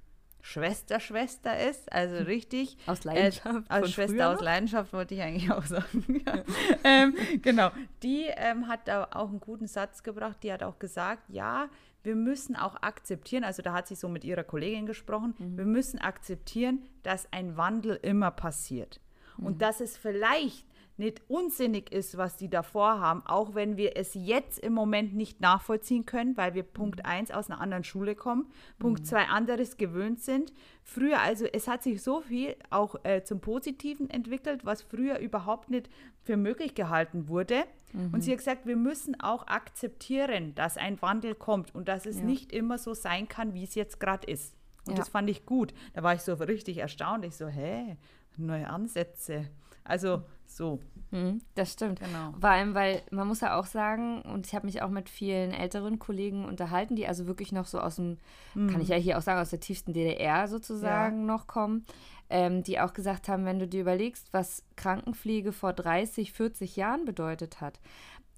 Schwester-Schwester 0.43 1.59
ist, 1.59 1.91
also 1.91 2.17
richtig. 2.25 2.77
aus 2.87 3.05
Leidenschaft. 3.05 3.67
Äh, 3.69 3.73
als 3.73 3.93
Schwester 3.93 4.31
aus? 4.35 4.41
Leidenschaft 4.41 4.93
wollte 4.93 5.15
ich 5.15 5.23
eigentlich 5.23 5.51
auch 5.51 5.65
sagen. 5.65 6.23
ja. 6.27 6.43
ähm, 6.85 7.15
genau. 7.43 7.71
Die 8.03 8.27
ähm, 8.37 8.69
hat 8.69 8.87
da 8.87 9.09
auch 9.13 9.31
einen 9.31 9.41
guten 9.41 9.67
Satz 9.67 10.03
gebracht. 10.03 10.39
Die 10.43 10.53
hat 10.53 10.63
auch 10.63 10.79
gesagt, 10.79 11.23
ja, 11.29 11.69
wir 12.03 12.15
müssen 12.15 12.57
auch 12.57 12.77
akzeptieren, 12.83 13.45
also 13.45 13.63
da 13.63 13.73
hat 13.73 13.89
sie 13.89 13.95
so 13.95 14.09
mit 14.09 14.25
ihrer 14.25 14.45
Kollegin 14.45 14.85
gesprochen, 14.85 15.35
Mhm. 15.39 15.57
wir 15.57 15.65
müssen 15.65 15.99
akzeptieren, 15.99 16.83
dass 17.03 17.27
ein 17.33 17.57
Wandel 17.57 17.99
immer 18.03 18.31
passiert. 18.31 19.01
Mhm. 19.39 19.47
Und 19.47 19.63
dass 19.63 19.81
es 19.81 19.97
vielleicht 19.97 20.67
nicht 20.97 21.23
unsinnig 21.29 21.93
ist, 21.93 22.17
was 22.17 22.37
die 22.37 22.49
davor 22.49 23.01
haben, 23.01 23.23
auch 23.27 23.55
wenn 23.55 23.77
wir 23.77 23.97
es 23.97 24.15
jetzt 24.15 24.59
im 24.61 24.73
Moment 24.73 25.15
nicht 25.15 25.41
nachvollziehen 25.41 26.07
können, 26.07 26.37
weil 26.37 26.55
wir 26.55 26.63
Punkt 26.63 27.05
1 27.05 27.31
aus 27.33 27.51
einer 27.51 27.61
anderen 27.61 27.85
Schule 27.85 28.15
kommen, 28.15 28.47
Punkt 28.79 29.07
2 29.07 29.25
anderes 29.27 29.77
gewöhnt 29.77 30.21
sind. 30.21 30.53
Früher, 30.83 31.21
also 31.21 31.47
es 31.47 31.67
hat 31.69 31.83
sich 31.83 32.03
so 32.03 32.21
viel 32.21 32.55
auch 32.71 32.95
äh, 33.05 33.23
zum 33.25 33.41
Positiven 33.41 34.09
entwickelt, 34.11 34.65
was 34.65 34.83
früher 34.83 35.19
überhaupt 35.19 35.71
nicht 35.71 35.89
für 36.23 36.37
möglich 36.37 36.75
gehalten 36.75 37.29
wurde. 37.29 37.65
Und 38.13 38.23
sie 38.23 38.33
hat 38.33 38.39
gesagt, 38.39 38.67
wir 38.67 38.75
müssen 38.77 39.21
auch 39.21 39.47
akzeptieren, 39.47 40.55
dass 40.57 40.77
ein 40.77 41.01
Wandel 41.01 41.35
kommt 41.37 41.75
und 41.75 41.87
dass 41.87 42.07
es 42.07 42.19
Ja. 42.19 42.25
nicht 42.25 42.53
immer 42.53 42.77
so 42.79 42.93
sein 42.95 43.29
kann, 43.29 43.55
wie 43.55 43.63
es 43.63 43.75
jetzt 43.77 44.01
gerade 44.01 44.27
ist. 44.27 44.55
Und 44.87 44.93
Ja. 44.95 44.99
das 44.99 45.09
fand 45.11 45.31
ich 45.31 45.47
gut. 45.47 45.73
Da 45.93 46.03
war 46.03 46.13
ich 46.15 46.23
so 46.23 46.35
richtig 46.35 46.79
erstaunt. 46.79 47.25
Ich 47.25 47.37
so, 47.37 47.47
hä, 47.47 47.97
neue 48.37 48.69
Ansätze. 48.69 49.47
Also 49.85 50.23
so, 50.47 50.81
Mhm, 51.15 51.43
das 51.55 51.73
stimmt. 51.73 52.01
genau. 52.01 52.35
Vor 52.41 52.51
allem, 52.51 52.75
weil 52.75 53.03
man 53.11 53.29
muss 53.29 53.41
ja 53.41 53.57
auch 53.59 53.67
sagen, 53.67 54.23
und 54.23 54.47
ich 54.47 54.55
habe 54.55 54.67
mich 54.67 54.83
auch 54.83 54.91
mit 54.91 55.09
vielen 55.09 55.53
älteren 55.53 56.01
Kollegen 56.01 56.45
unterhalten, 56.45 56.97
die 56.97 57.07
also 57.07 57.27
wirklich 57.27 57.53
noch 57.53 57.67
so 57.67 57.79
aus 57.79 57.97
dem, 57.97 58.19
kann 58.55 58.81
ich 58.81 58.89
ja 58.89 58.97
hier 58.97 59.17
auch 59.17 59.23
sagen, 59.23 59.41
aus 59.41 59.51
der 59.51 59.61
tiefsten 59.61 59.93
DDR 59.93 60.49
sozusagen 60.49 61.25
noch 61.27 61.47
kommen, 61.47 61.85
ähm, 62.31 62.65
die 62.65 62.81
auch 62.81 62.93
gesagt 62.93 63.29
haben, 63.29 63.45
wenn 63.45 63.61
du 63.61 63.69
dir 63.69 63.83
überlegst, 63.83 64.33
was 64.33 64.65
Krankenpflege 64.77 65.53
vor 65.53 65.73
30, 65.73 66.33
40 66.33 66.75
Jahren 66.75 67.05
bedeutet 67.05 67.61
hat, 67.61 67.79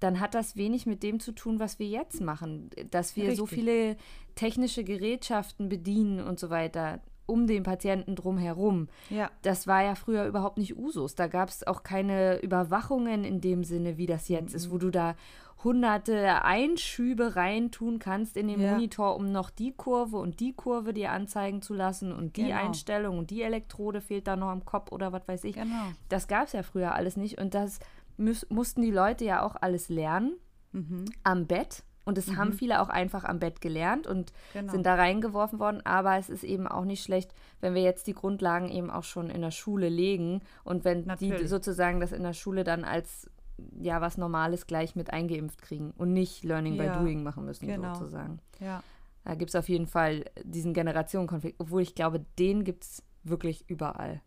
dann 0.00 0.20
hat 0.20 0.34
das 0.34 0.56
wenig 0.56 0.84
mit 0.84 1.02
dem 1.02 1.20
zu 1.20 1.32
tun, 1.32 1.58
was 1.58 1.78
wir 1.78 1.86
jetzt 1.86 2.20
machen. 2.20 2.68
Dass 2.90 3.16
wir 3.16 3.34
so 3.34 3.44
Richtig. 3.44 3.58
viele 3.58 3.96
technische 4.34 4.84
Gerätschaften 4.84 5.70
bedienen 5.70 6.20
und 6.20 6.38
so 6.38 6.50
weiter 6.50 7.00
um 7.26 7.46
den 7.46 7.62
Patienten 7.62 8.14
drumherum. 8.16 8.88
Ja, 9.10 9.30
Das 9.42 9.66
war 9.66 9.82
ja 9.82 9.94
früher 9.94 10.26
überhaupt 10.26 10.58
nicht 10.58 10.76
Usus. 10.76 11.14
Da 11.14 11.26
gab 11.26 11.48
es 11.48 11.66
auch 11.66 11.82
keine 11.82 12.38
Überwachungen 12.40 13.24
in 13.24 13.40
dem 13.40 13.64
Sinne, 13.64 13.96
wie 13.96 14.06
das 14.06 14.28
jetzt 14.28 14.54
ist, 14.54 14.70
wo 14.70 14.78
du 14.78 14.90
da 14.90 15.14
hunderte 15.64 16.44
Einschübe 16.44 17.34
reintun 17.34 17.98
kannst 17.98 18.36
in 18.36 18.46
den 18.48 18.60
Ja. 18.60 18.72
Monitor, 18.72 19.16
um 19.16 19.32
noch 19.32 19.50
die 19.50 19.72
Kurve 19.72 20.18
und 20.18 20.38
die 20.40 20.52
Kurve 20.52 20.92
dir 20.92 21.10
anzeigen 21.12 21.62
zu 21.62 21.74
lassen 21.74 22.12
und 22.12 22.36
die 22.36 22.44
Genau. 22.44 22.56
Einstellung 22.56 23.18
und 23.18 23.30
die 23.30 23.42
Elektrode 23.42 24.00
fehlt 24.00 24.26
da 24.26 24.36
noch 24.36 24.48
am 24.48 24.64
Kopf 24.64 24.92
oder 24.92 25.12
was 25.12 25.26
weiß 25.26 25.44
ich. 25.44 25.54
genau. 25.56 25.92
Das 26.08 26.28
gab 26.28 26.46
es 26.46 26.52
ja 26.52 26.62
früher 26.62 26.94
alles 26.94 27.16
nicht 27.16 27.40
und 27.40 27.54
das 27.54 27.80
mussten 28.48 28.82
die 28.82 28.90
Leute 28.90 29.24
ja 29.24 29.42
auch 29.42 29.56
alles 29.60 29.88
lernen 29.88 30.34
Mhm. 30.72 31.06
am 31.22 31.46
Bett. 31.46 31.82
Und 32.06 32.16
das 32.16 32.34
haben 32.36 32.52
viele 32.54 32.80
auch 32.80 32.88
einfach 32.88 33.24
am 33.24 33.38
Bett 33.40 33.60
gelernt 33.60 34.06
und 34.06 34.32
Genau. 34.54 34.72
sind 34.72 34.86
da 34.86 34.94
reingeworfen 34.94 35.58
worden. 35.58 35.84
Aber 35.84 36.16
es 36.16 36.30
ist 36.30 36.44
eben 36.44 36.66
auch 36.66 36.84
nicht 36.84 37.02
schlecht, 37.02 37.34
wenn 37.60 37.74
wir 37.74 37.82
jetzt 37.82 38.06
die 38.06 38.14
Grundlagen 38.14 38.70
eben 38.70 38.90
auch 38.90 39.02
schon 39.04 39.28
in 39.28 39.42
der 39.42 39.50
Schule 39.50 39.88
legen 39.90 40.40
und 40.64 40.84
wenn 40.84 41.02
die 41.02 41.08
Natürlich. 41.08 41.48
sozusagen 41.50 42.00
das 42.00 42.12
in 42.12 42.22
der 42.22 42.32
Schule 42.32 42.62
dann 42.64 42.84
als 42.84 43.28
ja 43.80 44.00
was 44.00 44.18
Normales 44.18 44.66
gleich 44.66 44.94
mit 44.96 45.12
eingeimpft 45.12 45.60
kriegen 45.62 45.92
und 45.98 46.12
nicht 46.12 46.44
Learning 46.44 46.74
Ja, 46.74 46.92
by 46.94 46.98
Doing 47.00 47.22
machen 47.22 47.44
müssen 47.44 47.66
genau. 47.66 47.94
sozusagen. 47.94 48.38
Ja. 48.60 48.82
Da 49.24 49.34
gibt 49.34 49.48
es 49.50 49.56
auf 49.56 49.68
jeden 49.68 49.86
Fall 49.88 50.24
diesen 50.44 50.74
Generationenkonflikt, 50.74 51.58
obwohl 51.58 51.82
ich 51.82 51.94
glaube, 51.96 52.24
den 52.38 52.62
gibt 52.64 52.84
es 52.84 53.02
wirklich 53.24 53.68
überall. 53.68 54.20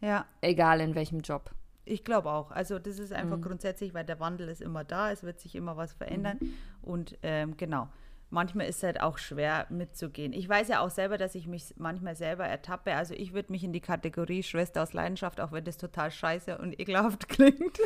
ja, 0.00 0.26
Egal 0.42 0.80
in 0.80 0.94
welchem 0.94 1.20
Job. 1.20 1.50
ich 1.86 2.04
glaube 2.04 2.30
auch. 2.30 2.50
Also 2.50 2.78
das 2.78 2.98
ist 2.98 3.10
Mhm. 3.10 3.16
einfach 3.16 3.40
grundsätzlich, 3.40 3.92
weil 3.94 4.04
der 4.04 4.20
Wandel 4.20 4.48
ist 4.48 4.60
immer 4.62 4.84
da, 4.84 5.10
es 5.10 5.22
wird 5.22 5.40
sich 5.40 5.54
immer 5.56 5.76
was 5.76 5.92
verändern. 5.94 6.36
Mhm. 6.40 6.52
Und 6.84 7.18
ähm, 7.22 7.56
genau, 7.56 7.88
manchmal 8.34 8.66
ist 8.66 8.78
es 8.78 8.82
halt 8.82 9.00
auch 9.00 9.16
schwer 9.16 9.66
mitzugehen. 9.70 10.32
Ich 10.32 10.46
weiß 10.48 10.68
ja 10.68 10.80
auch 10.80 10.90
selber, 10.90 11.16
dass 11.16 11.34
ich 11.34 11.46
mich 11.46 11.74
manchmal 11.78 12.16
selber 12.16 12.44
ertappe. 12.44 12.94
Also 12.94 13.14
ich 13.14 13.32
würde 13.32 13.52
mich 13.52 13.64
in 13.64 13.72
die 13.72 13.80
Kategorie 13.80 14.42
Schwester 14.42 14.82
aus 14.82 14.92
Leidenschaft, 14.92 15.40
auch 15.40 15.52
wenn 15.52 15.64
das 15.64 15.78
total 15.78 16.10
scheiße 16.10 16.58
und 16.58 16.78
ekelhaft 16.78 17.28
klingt. 17.30 17.78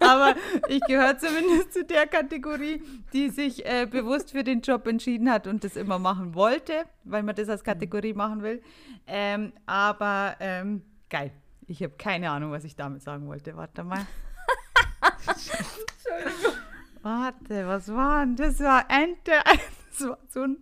Aber 0.00 0.34
ich 0.68 0.80
gehöre 0.82 1.16
zumindest 1.16 1.72
zu 1.72 1.84
der 1.84 2.06
Kategorie, 2.06 2.82
die 3.12 3.30
sich 3.30 3.64
äh, 3.64 3.86
bewusst 3.86 4.32
für 4.32 4.44
den 4.44 4.60
Job 4.60 4.86
entschieden 4.86 5.30
hat 5.30 5.46
und 5.46 5.64
das 5.64 5.76
immer 5.76 5.98
machen 5.98 6.34
wollte, 6.34 6.84
weil 7.04 7.22
man 7.22 7.34
das 7.34 7.48
als 7.48 7.64
Kategorie 7.64 8.12
machen 8.12 8.42
will. 8.42 8.62
Ähm, 9.06 9.52
aber 9.64 10.36
ähm, 10.40 10.82
geil. 11.08 11.30
Ich 11.66 11.82
habe 11.82 11.94
keine 11.96 12.30
Ahnung, 12.30 12.50
was 12.50 12.64
ich 12.64 12.76
damit 12.76 13.02
sagen 13.02 13.26
wollte. 13.26 13.56
Warte 13.56 13.84
mal. 13.84 14.04
Warte, 17.04 17.66
was 17.66 17.92
war 17.92 18.24
denn? 18.24 18.36
Das 18.36 18.60
war 18.60 18.86
Ente. 18.88 19.32
Das 19.96 20.08
war 20.08 20.18
so 20.28 20.40
ein. 20.42 20.56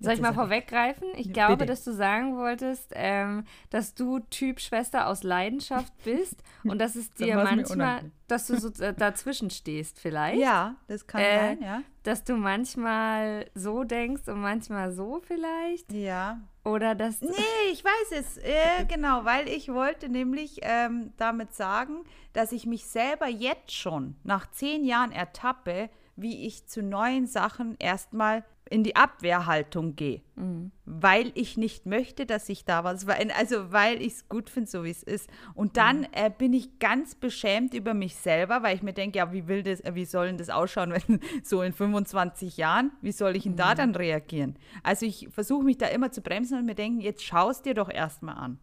Soll 0.00 0.14
ich 0.14 0.20
mal 0.20 0.32
vorweggreifen? 0.34 1.08
Ich 1.16 1.26
Ja, 1.26 1.32
glaube, 1.32 1.58
bitte. 1.58 1.66
dass 1.72 1.84
du 1.84 1.92
sagen 1.92 2.36
wolltest, 2.36 2.92
ähm, 2.94 3.44
dass 3.68 3.94
du 3.94 4.18
Typ 4.20 4.58
Schwester 4.60 5.06
aus 5.06 5.22
Leidenschaft 5.22 5.92
bist 6.04 6.42
und 6.64 6.78
dass 6.80 6.96
es 6.96 7.10
dir 7.12 7.36
manchmal, 7.36 8.10
dass 8.26 8.46
du 8.46 8.58
so 8.58 8.70
dazwischen 8.96 9.50
stehst 9.50 9.98
vielleicht. 10.00 10.40
Ja, 10.40 10.76
das 10.88 11.06
kann 11.06 11.20
Äh, 11.20 11.36
sein, 11.38 11.62
ja. 11.62 11.82
Dass 12.02 12.24
du 12.24 12.34
manchmal 12.36 13.46
so 13.54 13.84
denkst 13.84 14.26
und 14.28 14.40
manchmal 14.40 14.92
so 14.92 15.20
vielleicht. 15.26 15.92
Ja. 15.92 16.40
Oder 16.64 16.94
dass. 16.94 17.20
Nee, 17.20 17.30
ich 17.72 17.84
weiß 17.84 18.12
es. 18.20 18.38
Äh, 18.38 18.84
genau, 18.88 19.24
weil 19.24 19.48
ich 19.48 19.68
wollte 19.72 20.08
nämlich 20.08 20.60
ähm, 20.62 21.12
damit 21.18 21.54
sagen, 21.54 22.04
dass 22.32 22.52
ich 22.52 22.64
mich 22.66 22.86
selber 22.86 23.28
jetzt 23.28 23.72
schon 23.72 24.16
nach 24.24 24.50
zehn 24.50 24.84
Jahren 24.84 25.12
ertappe, 25.12 25.90
wie 26.16 26.46
ich 26.46 26.66
zu 26.66 26.82
neuen 26.82 27.26
Sachen 27.26 27.76
erstmal 27.78 28.44
in 28.70 28.84
die 28.84 28.94
Abwehrhaltung 28.94 29.96
gehe. 29.96 30.22
Weil 30.86 31.32
ich 31.34 31.56
nicht 31.56 31.86
möchte, 31.86 32.24
dass 32.24 32.46
sich 32.46 32.64
da 32.64 32.84
was 32.84 33.04
verändert. 33.04 33.36
Also 33.38 33.72
weil 33.72 34.00
ich 34.00 34.14
es 34.14 34.28
gut 34.28 34.48
finde, 34.48 34.70
so 34.70 34.84
wie 34.84 34.90
es 34.90 35.02
ist. 35.02 35.28
Und 35.54 35.76
dann 35.76 36.06
äh, 36.12 36.30
bin 36.30 36.52
ich 36.52 36.78
ganz 36.78 37.16
beschämt 37.16 37.74
über 37.74 37.94
mich 37.94 38.14
selber, 38.14 38.62
weil 38.62 38.76
ich 38.76 38.82
mir 38.82 38.92
denke, 38.92 39.18
ja, 39.18 39.32
wie 39.32 39.48
will 39.48 39.64
das, 39.64 39.80
äh, 39.80 39.94
wie 39.94 40.04
soll 40.04 40.28
denn 40.28 40.38
das 40.38 40.50
ausschauen, 40.50 40.92
wenn 41.08 41.20
so 41.42 41.62
in 41.62 41.72
25 41.72 42.56
Jahren, 42.56 42.92
wie 43.02 43.12
soll 43.12 43.36
ich 43.36 43.42
denn 43.42 43.56
da 43.56 43.74
dann 43.74 43.94
reagieren? 43.94 44.56
Also 44.84 45.04
ich 45.04 45.28
versuche 45.30 45.64
mich 45.64 45.76
da 45.76 45.88
immer 45.88 46.12
zu 46.12 46.22
bremsen 46.22 46.58
und 46.58 46.64
mir 46.64 46.76
denken, 46.76 47.00
jetzt 47.00 47.24
schau 47.24 47.50
es 47.50 47.62
dir 47.62 47.74
doch 47.74 47.90
erstmal 47.90 48.36
an. 48.36 48.60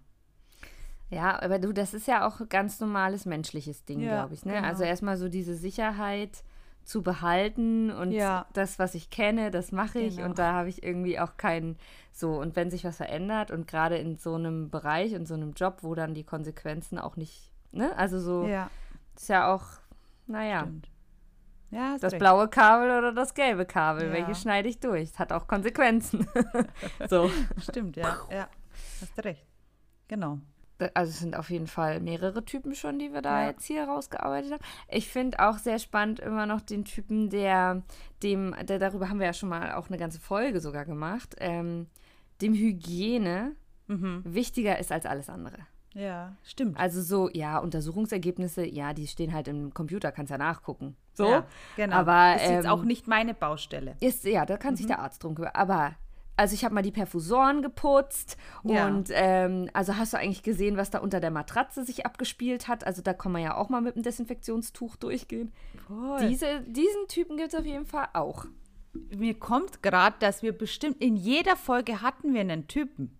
Ja, 1.09 1.41
aber 1.41 1.59
du, 1.59 1.73
das 1.73 1.93
ist 1.93 2.07
ja 2.07 2.27
auch 2.27 2.47
ganz 2.49 2.79
normales 2.79 3.25
menschliches 3.25 3.85
Ding, 3.85 3.99
Ja, 3.99 4.21
glaube 4.21 4.33
ich. 4.33 4.45
Ne? 4.45 4.53
genau. 4.53 4.67
Also 4.67 4.83
erstmal 4.83 5.17
so 5.17 5.29
diese 5.29 5.55
Sicherheit 5.55 6.43
zu 6.87 7.03
behalten 7.03 7.91
und 7.91 8.11
Ja. 8.11 8.45
das, 8.53 8.79
was 8.79 8.95
ich 8.95 9.09
kenne, 9.09 9.51
das 9.51 9.71
mache 9.73 9.99
ich 9.99 10.15
Genau. 10.15 10.29
und 10.29 10.39
da 10.39 10.53
habe 10.53 10.69
ich 10.69 10.83
irgendwie 10.83 11.19
auch 11.19 11.35
keinen 11.35 11.77
so. 12.13 12.39
Und 12.39 12.55
wenn 12.55 12.71
sich 12.71 12.85
was 12.85 12.95
verändert 12.97 13.51
und 13.51 13.67
gerade 13.67 13.97
in 13.97 14.15
so 14.17 14.35
einem 14.35 14.69
Bereich, 14.69 15.11
in 15.11 15.25
so 15.25 15.33
einem 15.33 15.51
Job, 15.53 15.79
wo 15.81 15.95
dann 15.95 16.13
die 16.13 16.23
Konsequenzen 16.23 16.97
auch 16.97 17.17
nicht, 17.17 17.51
ne? 17.73 17.95
Also 17.97 18.19
so 18.19 18.45
Ja, 18.47 18.69
ist 19.17 19.27
ja 19.27 19.53
auch, 19.53 19.65
naja, 20.27 20.61
stimmt. 20.61 20.89
Ja, 21.71 21.97
das 21.99 22.13
recht. 22.13 22.19
blaue 22.21 22.47
Kabel 22.47 22.89
oder 22.97 23.11
das 23.11 23.33
gelbe 23.33 23.65
Kabel, 23.65 24.07
Ja. 24.07 24.13
welches 24.13 24.41
schneide 24.41 24.69
ich 24.69 24.79
durch? 24.79 25.09
Es 25.11 25.19
hat 25.19 25.33
auch 25.33 25.45
Konsequenzen. 25.47 26.25
so. 27.09 27.29
Stimmt, 27.59 27.97
ja, 27.97 28.17
ja. 28.31 28.47
Hast 29.01 29.23
recht. 29.25 29.45
Genau. 30.07 30.39
Also 30.93 31.09
es 31.11 31.19
sind 31.19 31.35
auf 31.35 31.49
jeden 31.49 31.67
Fall 31.67 31.99
mehrere 31.99 32.45
Typen 32.45 32.75
schon, 32.75 32.99
die 32.99 33.11
wir 33.13 33.21
da 33.21 33.41
Ja. 33.41 33.47
jetzt 33.49 33.65
hier 33.65 33.83
rausgearbeitet 33.85 34.51
haben. 34.53 34.63
Ich 34.89 35.07
finde 35.09 35.39
auch 35.39 35.57
sehr 35.57 35.79
spannend 35.79 36.19
immer 36.19 36.45
noch 36.45 36.61
den 36.61 36.85
Typen, 36.85 37.29
der 37.29 37.81
dem, 38.23 38.55
der 38.63 38.79
darüber 38.79 39.09
haben 39.09 39.19
wir 39.19 39.25
ja 39.27 39.33
schon 39.33 39.49
mal 39.49 39.73
auch 39.73 39.87
eine 39.89 39.97
ganze 39.97 40.19
Folge 40.19 40.59
sogar 40.61 40.85
gemacht, 40.85 41.35
ähm, 41.39 41.87
dem 42.41 42.53
Hygiene 42.53 43.55
Mhm. 43.87 44.21
wichtiger 44.25 44.77
ist 44.79 44.91
als 44.91 45.05
alles 45.05 45.29
andere. 45.29 45.57
Ja, 45.93 46.35
stimmt. 46.43 46.77
Also 46.77 47.01
so, 47.01 47.29
ja, 47.33 47.57
Untersuchungsergebnisse, 47.57 48.65
ja, 48.65 48.93
die 48.93 49.07
stehen 49.07 49.33
halt 49.33 49.47
im 49.47 49.73
Computer, 49.73 50.11
kannst 50.11 50.29
ja 50.29 50.37
nachgucken. 50.37 50.95
So. 51.13 51.27
Ja, 51.27 51.45
genau. 51.75 51.95
Aber, 51.95 52.35
ist 52.35 52.47
jetzt 52.49 52.65
ähm, 52.65 52.71
auch 52.71 52.83
nicht 52.83 53.07
meine 53.07 53.33
Baustelle. 53.33 53.95
Ist, 53.99 54.23
ja, 54.25 54.45
da 54.45 54.57
kann 54.57 54.75
sich 54.75 54.85
der 54.85 54.99
Arzt 54.99 55.23
drum 55.23 55.33
kümmern. 55.33 55.51
Aber, 55.55 55.95
also 56.37 56.53
ich 56.53 56.63
habe 56.63 56.73
mal 56.73 56.81
die 56.83 56.91
Perfusoren 56.91 57.61
geputzt 57.61 58.37
Ja. 58.63 58.87
und 58.87 59.09
ähm, 59.11 59.69
also 59.73 59.97
hast 59.97 60.13
du 60.13 60.17
eigentlich 60.17 60.43
gesehen, 60.43 60.77
was 60.77 60.89
da 60.89 60.99
unter 60.99 61.19
der 61.19 61.31
Matratze 61.31 61.83
sich 61.83 62.05
abgespielt 62.05 62.67
hat? 62.67 62.85
Also 62.85 63.01
da 63.01 63.13
kann 63.13 63.31
man 63.31 63.41
ja 63.41 63.55
auch 63.57 63.69
mal 63.69 63.81
mit 63.81 63.95
dem 63.95 64.03
Desinfektionstuch 64.03 64.95
durchgehen. 64.95 65.51
Voll. 65.87 66.27
Diese, 66.29 66.61
diesen 66.61 67.07
Typen 67.09 67.37
gibt 67.37 67.53
es 67.53 67.59
auf 67.59 67.65
jeden 67.65 67.85
Fall 67.85 68.07
auch. 68.13 68.45
Mir 69.15 69.33
kommt 69.33 69.83
gerade, 69.83 70.15
dass 70.19 70.41
wir 70.41 70.57
bestimmt 70.57 71.01
in 71.03 71.15
jeder 71.17 71.55
Folge 71.55 72.01
hatten 72.01 72.33
wir 72.33 72.41
einen 72.41 72.67
Typen. 72.67 73.17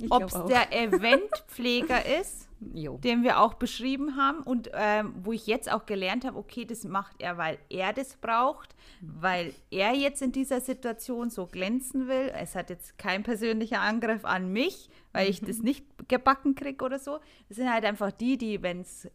Ich 0.00 0.10
Ob 0.10 0.24
es 0.24 0.32
der 0.48 0.72
Eventpfleger 0.72 2.04
ist, 2.20 2.48
Jo. 2.74 2.98
den 2.98 3.22
wir 3.22 3.40
auch 3.40 3.54
beschrieben 3.54 4.16
haben 4.16 4.42
und 4.42 4.70
ähm, 4.74 5.14
wo 5.22 5.32
ich 5.32 5.46
jetzt 5.46 5.72
auch 5.72 5.86
gelernt 5.86 6.24
habe, 6.26 6.36
okay, 6.36 6.64
das 6.66 6.84
macht 6.84 7.20
er, 7.22 7.38
weil 7.38 7.58
er 7.70 7.92
das 7.94 8.16
braucht, 8.16 8.74
weil 9.00 9.54
er 9.70 9.94
jetzt 9.94 10.20
in 10.20 10.30
dieser 10.32 10.60
Situation 10.60 11.30
so 11.30 11.46
glänzen 11.46 12.06
will. 12.06 12.30
Es 12.34 12.54
hat 12.54 12.68
jetzt 12.68 12.98
kein 12.98 13.22
persönlicher 13.22 13.80
Angriff 13.80 14.24
an 14.26 14.52
mich, 14.52 14.90
weil 15.12 15.30
ich 15.30 15.40
das 15.40 15.60
nicht 15.62 15.86
gebacken 16.08 16.54
kriege 16.54 16.84
oder 16.84 16.98
so. 16.98 17.18
Das 17.48 17.56
sind 17.56 17.72
halt 17.72 17.84
einfach 17.86 18.12
die, 18.12 18.36
die, 18.36 18.62
wenn's, 18.62 19.08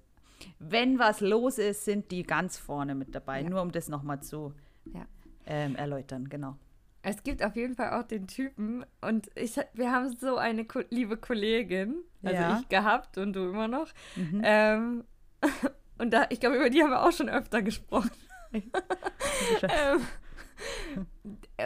wenn 0.60 0.98
was 0.98 1.22
los 1.22 1.58
ist, 1.60 1.86
sind 1.86 2.12
die 2.12 2.24
ganz 2.24 2.58
vorne 2.58 2.96
mit 2.96 3.14
dabei. 3.14 3.42
Ja. 3.42 3.50
Nur 3.50 3.62
um 3.62 3.72
das 3.72 3.90
nochmal 3.90 4.22
zu 4.24 4.54
Ja. 4.94 5.06
ähm, 5.46 5.76
erläutern, 5.76 6.30
genau. 6.30 6.58
Es 7.08 7.22
gibt 7.22 7.44
auf 7.44 7.56
jeden 7.56 7.76
Fall 7.76 7.92
auch 8.00 8.04
den 8.04 8.26
Typen 8.26 8.84
und 9.00 9.30
ich, 9.36 9.58
wir 9.74 9.92
haben 9.92 10.10
so 10.18 10.38
eine 10.38 10.66
ko 10.66 10.82
liebe 10.90 11.18
Kollegin, 11.18 11.98
also 12.24 12.42
Ja. 12.42 12.60
ich 12.60 12.68
gehabt 12.68 13.20
und 13.20 13.34
du 13.34 13.50
immer 13.50 13.68
noch. 13.68 13.90
Ähm, 14.42 15.04
und 16.00 16.12
da, 16.12 16.26
ich 16.32 16.40
glaube, 16.40 16.56
über 16.56 16.72
die 16.72 16.82
haben 16.82 16.90
wir 16.90 17.04
auch 17.06 17.12
schon 17.12 17.30
öfter 17.30 17.62
gesprochen. 17.62 18.10
ähm, 18.54 20.02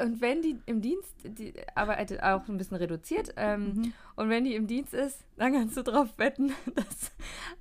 und 0.04 0.22
wenn 0.22 0.42
die 0.42 0.60
im 0.66 0.82
Dienst, 0.82 1.14
die 1.24 1.54
arbeitet 1.76 2.24
auch 2.24 2.48
ein 2.48 2.58
bisschen 2.58 2.78
reduziert, 2.78 3.34
ähm, 3.38 3.64
mhm. 3.64 3.94
und 4.16 4.30
wenn 4.30 4.44
die 4.44 4.56
im 4.56 4.68
Dienst 4.68 4.94
ist, 4.94 5.26
dann 5.38 5.54
kannst 5.54 5.78
du 5.78 5.84
darauf 5.84 6.10
wetten, 6.18 6.54
dass 6.76 7.12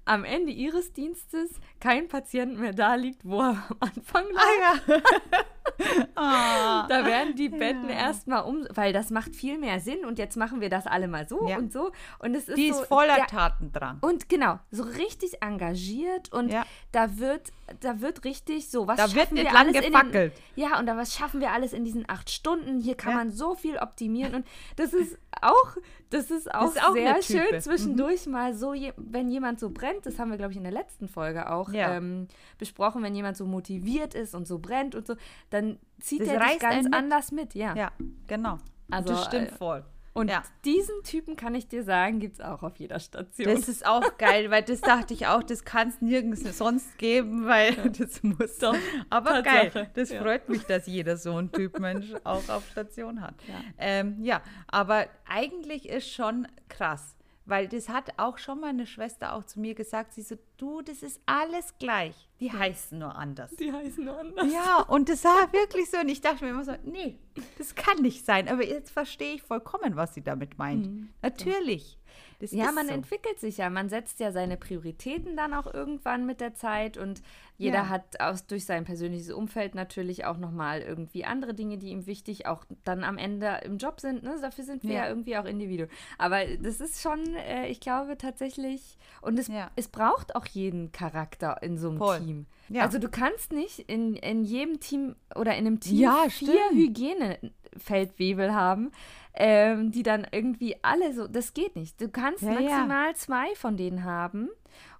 am 0.05 0.25
Ende 0.25 0.53
ihres 0.53 0.93
Dienstes 0.93 1.51
kein 1.81 2.09
Patient 2.09 2.59
mehr 2.59 2.73
da 2.73 2.95
liegt, 2.97 3.25
wo 3.25 3.41
er 3.41 3.65
am 3.69 3.77
Anfang 3.81 4.25
lag. 4.33 4.43
Ah, 4.45 4.91
ja. 4.91 6.85
oh, 6.85 6.89
da 6.89 7.07
werden 7.07 7.37
die 7.37 7.49
Betten 7.49 7.89
ja. 7.89 7.97
erstmal 7.97 8.45
um, 8.45 8.67
weil 8.75 8.93
das 8.93 9.11
macht 9.11 9.35
viel 9.37 9.59
mehr 9.59 9.81
Sinn 9.81 10.05
und 10.05 10.19
jetzt 10.19 10.37
machen 10.37 10.61
wir 10.61 10.71
das 10.71 10.87
alle 10.87 11.09
mal 11.09 11.29
so 11.29 11.49
ja. 11.49 11.57
und 11.59 11.73
so. 11.73 11.93
Und 12.19 12.35
es 12.35 12.49
ist 12.49 12.59
die 12.59 12.73
so, 12.73 12.83
ist 12.83 12.89
voller 12.89 13.27
Tatendrang. 13.27 13.99
Und 14.01 14.29
genau, 14.29 14.59
so 14.71 14.83
richtig 14.83 15.43
engagiert 15.43 16.33
und 16.33 16.53
da 16.93 17.19
wird, 17.19 17.53
da 17.81 18.01
wird 18.01 18.25
richtig 18.25 18.71
so, 18.71 18.87
was 18.89 18.97
da 18.97 19.15
wird 19.15 19.33
nicht 19.33 19.53
lang 19.53 19.73
gefackelt. 19.73 20.33
Den, 20.37 20.63
ja, 20.63 20.79
und 20.79 20.87
da 20.87 20.97
was 20.97 21.15
schaffen 21.15 21.41
wir 21.41 21.53
alles 21.53 21.73
in 21.73 21.85
diesen 21.89 22.05
acht 22.09 22.31
Stunden. 22.31 22.81
Hier 22.81 22.95
kann 22.95 23.15
man 23.15 23.31
so 23.31 23.55
viel 23.55 23.79
optimieren 23.79 24.35
und 24.35 24.47
das 24.77 24.93
ist 24.93 25.19
auch, 25.41 25.77
das 26.11 26.31
ist 26.31 26.53
auch, 26.55 26.67
das 26.67 26.77
ist 26.77 26.85
auch 26.85 26.93
sehr 26.93 27.23
schön 27.23 27.61
zwischendurch 27.61 28.27
mhm. 28.27 28.33
mal 28.33 28.55
so, 28.55 28.75
wenn 28.97 29.31
jemand 29.31 29.59
so 29.59 29.71
brennt, 29.71 30.05
das 30.05 30.19
haben 30.19 30.31
wir, 30.31 30.37
glaube 30.37 30.53
ich, 30.53 30.59
in 30.59 30.65
der 30.65 30.73
letzten 30.73 31.09
Folge 31.09 31.51
auch 31.51 31.71
ähm, 31.73 32.29
besprochen, 32.59 33.03
wenn 33.03 33.15
jemand 33.15 33.37
so 33.37 33.47
motiviert 33.47 34.15
ist 34.15 34.35
und 34.35 34.47
so 34.47 34.59
brennt 34.59 34.95
und 34.95 35.07
so, 35.07 35.15
dann 35.51 35.79
zieht 36.01 36.21
das 36.21 36.29
er 36.29 36.41
dich 36.41 36.59
ganz 36.59 36.89
anders 36.93 37.33
mit, 37.33 37.55
ja. 37.55 37.75
Ja, 37.75 37.93
genau. 38.27 38.59
Also, 38.91 39.11
das 39.11 39.25
stimmt 39.25 39.49
äh, 39.49 39.55
voll. 39.55 39.85
Und 40.19 40.29
ja. 40.29 40.43
diesen 40.65 41.03
Typen 41.05 41.37
kann 41.37 41.55
ich 41.55 41.69
dir 41.69 41.85
sagen, 41.85 42.19
gibt 42.19 42.35
es 42.35 42.41
auch 42.41 42.65
auf 42.65 42.77
jeder 42.77 42.99
Station. 42.99 43.55
Das 43.55 43.69
ist 43.69 43.87
auch 43.87 44.19
geil, 44.19 44.51
weil 44.51 44.65
das 44.65 44.81
dachte 44.81 45.15
ich 45.15 45.29
auch, 45.29 45.45
das 45.45 45.65
kann 45.65 45.91
es 45.91 46.01
nirgends 46.01 46.59
sonst 46.59 46.99
geben, 46.99 47.47
weil 47.47 47.75
das 47.99 48.23
muss. 48.25 48.59
Doch, 48.59 48.75
Aber 49.11 49.43
Tatsache. 49.43 49.71
geil, 49.71 49.91
das 49.95 50.11
ja. 50.11 50.21
freut 50.21 50.49
mich, 50.49 50.65
dass 50.65 50.87
jeder 50.89 51.17
so 51.17 51.37
einen 51.37 51.53
Typ 51.53 51.79
Mensch 51.79 52.13
auch 52.25 52.49
auf 52.49 52.69
Station 52.69 53.21
hat. 53.21 53.35
Ja. 53.47 53.55
Ähm, 53.79 54.17
ja, 54.21 54.43
aber 54.67 55.07
eigentlich 55.25 55.89
ist 55.89 56.11
schon 56.11 56.49
krass. 56.69 57.15
Weil 57.49 57.67
das 57.67 57.89
hat 57.89 58.13
auch 58.19 58.37
schon 58.37 58.61
mal 58.61 58.69
eine 58.69 58.87
Schwester 58.87 59.33
auch 59.33 59.43
zu 59.43 59.59
mir 59.59 59.75
gesagt, 59.75 60.13
sie 60.13 60.21
so, 60.21 60.37
du, 60.59 60.83
das 60.83 61.03
ist 61.03 61.19
alles 61.25 61.73
gleich. 61.79 62.15
Die 62.41 62.53
heißen 62.53 62.99
nur 62.99 63.17
anders. 63.17 63.51
Die 63.57 63.73
heißen 63.73 64.05
nur 64.05 64.19
anders. 64.19 64.53
Ja, 64.53 64.83
und 64.83 65.09
das 65.09 65.25
war 65.25 65.51
wirklich 65.51 65.91
so. 65.91 65.97
Und 65.99 66.11
ich 66.11 66.21
dachte 66.21 66.45
mir 66.45 66.51
immer 66.51 66.65
so, 66.65 66.75
nee, 66.85 67.19
das 67.57 67.75
kann 67.75 68.03
nicht 68.03 68.27
sein. 68.27 68.49
Aber 68.49 68.63
jetzt 68.67 68.91
verstehe 68.91 69.37
ich 69.37 69.43
vollkommen, 69.43 69.97
was 69.97 70.13
sie 70.13 70.23
damit 70.23 70.59
meint. 70.59 70.89
Mhm. 70.89 71.09
Natürlich. 71.23 71.99
Das 72.41 72.53
ja, 72.53 72.71
man 72.71 72.87
so. 72.87 72.93
entwickelt 72.93 73.41
sich 73.41 73.59
ja. 73.59 73.69
Man 73.69 73.89
setzt 73.89 74.21
ja 74.21 74.31
seine 74.31 74.57
Prioritäten 74.57 75.37
dann 75.37 75.55
auch 75.55 75.73
irgendwann 75.73 76.25
mit 76.25 76.41
der 76.41 76.55
Zeit 76.55 76.97
und 76.97 77.21
jeder 77.57 77.79
ja. 77.79 77.89
hat 77.89 78.21
aus, 78.21 78.47
durch 78.47 78.65
sein 78.65 78.85
persönliches 78.85 79.33
Umfeld 79.33 79.75
natürlich 79.75 80.25
auch 80.25 80.39
nochmal 80.39 80.81
irgendwie 80.81 81.25
andere 81.25 81.55
Dinge, 81.55 81.79
die 81.79 81.89
ihm 81.89 82.07
wichtig 82.07 82.47
auch 82.47 82.65
dann 82.85 83.03
am 83.03 83.19
Ende 83.19 83.61
im 83.65 83.79
Job 83.79 84.01
sind. 84.01 84.23
Ne? 84.23 84.37
Dafür 84.41 84.65
sind 84.65 84.85
wir 84.85 84.95
ja. 84.95 85.03
ja 85.05 85.09
irgendwie 85.09 85.37
auch 85.37 85.45
Individuen. 85.45 85.91
Aber 86.17 86.45
das 86.47 86.81
ist 86.81 87.03
schon, 87.03 87.35
äh, 87.35 87.67
ich 87.69 87.81
glaube 87.81 88.17
tatsächlich, 88.17 88.97
und 89.21 89.39
es, 89.39 89.49
ja. 89.49 89.71
es 89.75 89.89
braucht 89.89 90.37
auch 90.37 90.47
jeden 90.47 90.93
Charakter 90.93 91.61
in 91.63 91.77
so 91.77 91.89
einem 91.89 91.99
Voll. 91.99 92.21
Team. 92.21 92.47
Also 92.75 92.99
du 92.99 93.09
kannst 93.09 93.53
nicht 93.53 93.81
in, 93.81 94.15
in 94.15 94.45
jedem 94.45 94.79
Team 94.79 95.17
oder 95.35 95.53
in 95.57 95.67
einem 95.67 95.81
Team 95.81 96.09
vier 96.29 96.71
Hygienefeldwebel 96.71 98.55
haben 98.55 98.93
ähm, 99.41 99.93
die 99.93 100.03
dann 100.03 100.27
irgendwie 100.33 100.77
alle 100.83 101.15
so, 101.15 101.29
das 101.29 101.55
geht 101.55 101.77
nicht. 101.77 102.01
Du 102.01 102.09
kannst 102.09 102.43
ja, 102.43 102.51
maximal 102.51 103.09
ja. 103.09 103.15
zwei 103.15 103.55
von 103.55 103.77
denen 103.77 104.03
haben 104.03 104.51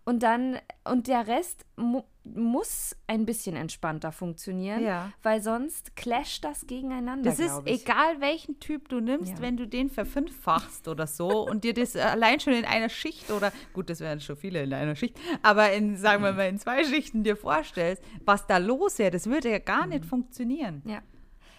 und 0.05 0.23
dann, 0.23 0.59
und 0.85 1.07
der 1.09 1.27
Rest 1.27 1.67
mu 1.77 2.03
muss 2.25 2.95
ein 3.07 3.25
bisschen 3.25 3.57
entspannter 3.57 4.13
funktionieren, 4.13 4.83
ja. 4.83 5.13
weil 5.23 5.43
sonst 5.43 5.97
clasht 5.97 6.45
das 6.45 6.67
gegeneinander. 6.67 7.31
Das 7.31 7.39
ist 7.39 7.63
ich. 7.65 7.83
egal, 7.83 8.21
welchen 8.21 8.61
Typ 8.61 8.91
du 8.91 9.01
nimmst, 9.01 9.41
wenn 9.41 9.57
du 9.57 9.67
den 9.67 9.89
verfünffachst 9.89 10.89
oder 10.89 11.07
so 11.07 11.49
und 11.49 11.65
dir 11.65 11.73
das 11.73 11.97
allein 11.97 12.39
schon 12.39 12.53
in 12.53 12.67
einer 12.67 12.91
Schicht 12.91 13.31
oder, 13.31 13.51
gut, 13.73 13.89
das 13.89 14.01
wären 14.01 14.21
schon 14.21 14.37
viele 14.37 14.63
in 14.63 14.75
einer 14.75 14.95
Schicht, 14.95 15.19
aber 15.43 15.73
in, 15.73 15.97
sagen 15.97 16.23
wir 16.23 16.33
mal, 16.33 16.49
in 16.49 16.59
zwei 16.59 16.85
Schichten 16.85 17.23
dir 17.23 17.37
vorstellst, 17.37 18.03
was 18.27 18.47
da 18.47 18.59
los 18.59 18.99
wäre, 18.99 19.11
das 19.11 19.27
würde 19.27 19.51
ja 19.51 19.59
gar 19.59 19.85
mhm. 19.85 19.93
nicht 19.93 20.05
funktionieren. 20.05 20.83
Ja. 20.85 21.01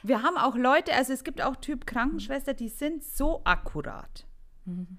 Wir 0.04 0.24
haben 0.24 0.38
auch 0.38 0.56
Leute, 0.56 0.94
also 0.94 1.14
es 1.14 1.24
gibt 1.24 1.42
auch 1.42 1.56
Typ 1.58 1.86
Krankenschwester, 1.86 2.54
die 2.54 2.70
sind 2.70 3.04
so 3.04 3.42
akkurat, 3.44 4.26
mhm. 4.66 4.98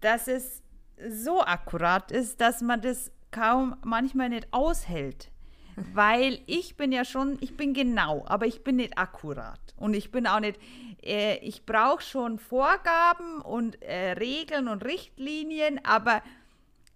dass 0.00 0.28
es 0.28 0.62
so 1.08 1.42
akkurat 1.42 2.10
ist, 2.10 2.40
dass 2.40 2.60
man 2.62 2.80
das 2.80 3.10
kaum 3.30 3.76
manchmal 3.82 4.28
nicht 4.28 4.48
aushält. 4.52 5.30
Weil 5.92 6.40
ich 6.46 6.76
bin 6.76 6.92
ja 6.92 7.04
schon, 7.04 7.36
ich 7.40 7.56
bin 7.56 7.74
genau, 7.74 8.24
aber 8.28 8.46
ich 8.46 8.62
bin 8.62 8.76
nicht 8.76 8.96
akkurat. 8.96 9.58
Und 9.76 9.94
ich 9.94 10.12
bin 10.12 10.28
auch 10.28 10.38
nicht, 10.38 10.60
äh, 11.02 11.38
ich 11.38 11.66
brauche 11.66 12.00
schon 12.02 12.38
Vorgaben 12.38 13.40
und 13.40 13.82
äh, 13.82 14.12
Regeln 14.12 14.68
und 14.68 14.84
Richtlinien, 14.84 15.84
aber 15.84 16.22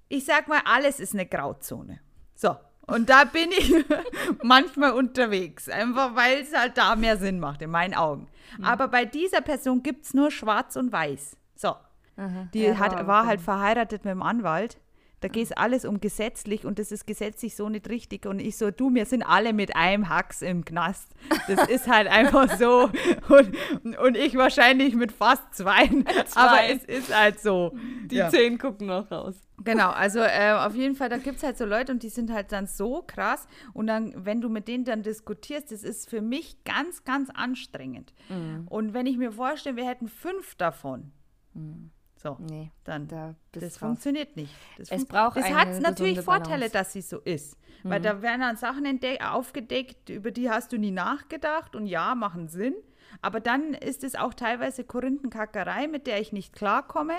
ich 0.09 0.25
sag 0.25 0.47
mal, 0.47 0.61
alles 0.65 1.01
ist 1.01 1.13
eine 1.13 1.27
Grauzone. 1.27 2.01
So, 2.35 2.57
und 2.89 3.09
da 3.09 3.25
bin 3.25 3.51
ich 3.51 3.73
manchmal 4.43 4.93
unterwegs, 4.93 5.69
einfach 5.69 6.17
weil 6.17 6.41
es 6.41 6.55
halt 6.55 6.77
da 6.77 6.97
mehr 6.97 7.17
Sinn 7.17 7.39
macht, 7.39 7.63
in 7.63 7.71
meinen 7.71 7.95
Augen. 7.95 8.29
Mhm. 8.59 8.65
Aber 8.65 8.89
bei 8.89 9.05
dieser 9.05 9.41
Person 9.41 9.83
gibt 9.83 10.07
es 10.07 10.15
nur 10.15 10.31
schwarz 10.31 10.77
und 10.77 10.93
weiß. 10.93 11.37
So. 11.55 11.75
Aha. 12.17 12.49
Die 12.53 12.63
ja, 12.63 12.79
hat, 12.79 13.07
war 13.07 13.27
halt 13.27 13.41
verheiratet 13.41 14.05
mit 14.05 14.13
dem 14.13 14.23
Anwalt. 14.23 14.79
Da 15.21 15.27
geht 15.27 15.47
es 15.47 15.53
alles 15.53 15.85
um 15.85 16.01
gesetzlich 16.01 16.65
und 16.65 16.79
das 16.79 16.93
ist 16.93 17.05
gesetzlich 17.05 17.57
so 17.57 17.69
nicht 17.69 17.89
richtig. 17.89 18.25
Und 18.25 18.39
ich 18.39 18.57
so, 18.57 18.71
du, 18.71 18.95
wir 18.95 19.05
sind 19.05 19.25
alle 19.25 19.53
mit 19.53 19.75
einem 19.75 20.09
Hacks 20.09 20.43
im 20.43 20.65
Knast. 20.65 21.09
Das 21.49 21.69
ist 21.69 21.89
halt 21.89 22.07
einfach 22.11 22.57
so. 22.57 22.91
Und, 23.29 23.99
und 23.99 24.17
ich 24.17 24.37
wahrscheinlich 24.37 24.95
mit 24.95 25.11
fast 25.11 25.43
zwei. 25.53 25.89
zwei. 26.27 26.41
Aber 26.41 26.63
es 26.69 26.85
ist 26.85 27.15
halt 27.15 27.41
so. 27.41 27.77
Die 28.07 28.17
ja. 28.17 28.31
zehn 28.31 28.59
gucken 28.59 28.87
noch 28.87 29.11
raus. 29.11 29.48
Genau, 29.65 29.91
also 29.91 30.21
äh, 30.21 30.53
auf 30.53 30.75
jeden 30.75 30.95
Fall, 30.95 31.09
da 31.09 31.19
gibt 31.19 31.39
es 31.39 31.43
halt 31.43 31.59
so 31.59 31.65
Leute 31.65 31.93
und 31.93 32.03
die 32.03 32.09
sind 32.09 32.33
halt 32.33 32.53
dann 32.53 32.67
so 32.67 33.03
krass. 33.07 33.47
Und 33.73 33.89
dann, 33.89 34.25
wenn 34.25 34.41
du 34.41 34.49
mit 34.49 34.69
denen 34.69 34.85
dann 34.85 35.03
diskutierst, 35.03 35.73
das 35.73 35.83
ist 35.83 36.09
für 36.09 36.21
mich 36.21 36.63
ganz, 36.65 37.05
ganz 37.05 37.29
anstrengend. 37.31 38.15
Mhm. 38.29 38.69
Und 38.69 38.95
wenn 38.95 39.07
ich 39.07 39.17
mir 39.17 39.33
vorstelle, 39.33 39.77
wir 39.77 39.87
hätten 39.87 40.09
fünf 40.09 40.55
davon. 40.55 41.13
Mhm 41.55 41.91
so, 42.21 42.37
nee, 42.41 42.73
dann 42.83 43.07
da 43.07 43.37
das 43.53 43.63
raus. 43.63 43.79
funktioniert 43.79 44.35
nicht. 44.37 44.53
Das 44.77 44.91
es 44.91 45.05
braucht 45.05 45.37
Es 45.37 45.51
hat 45.51 45.81
natürlich 45.81 46.21
Vorteile, 46.21 46.69
dass 46.69 46.93
sie 46.93 47.01
so 47.01 47.19
ist, 47.21 47.57
mhm. 47.85 47.91
weil 47.91 48.01
da 48.01 48.23
werden 48.23 48.41
dann 48.41 48.57
Sachen 48.57 49.01
aufgedeckt, 49.21 50.11
über 50.11 50.33
die 50.33 50.51
hast 50.51 50.73
du 50.73 50.79
nie 50.79 50.91
nachgedacht 50.91 51.77
und 51.77 51.87
ja, 51.87 52.15
machen 52.15 52.49
Sinn. 52.49 52.75
Aber 53.23 53.41
dann 53.41 53.73
ist 53.73 54.05
es 54.05 54.17
auch 54.17 54.35
teilweise 54.35 54.85
Korinthenkackerei, 54.85 55.87
mit 55.87 56.07
der 56.07 56.21
ich 56.21 56.33
nicht 56.33 56.53
klarkomme. 56.53 57.15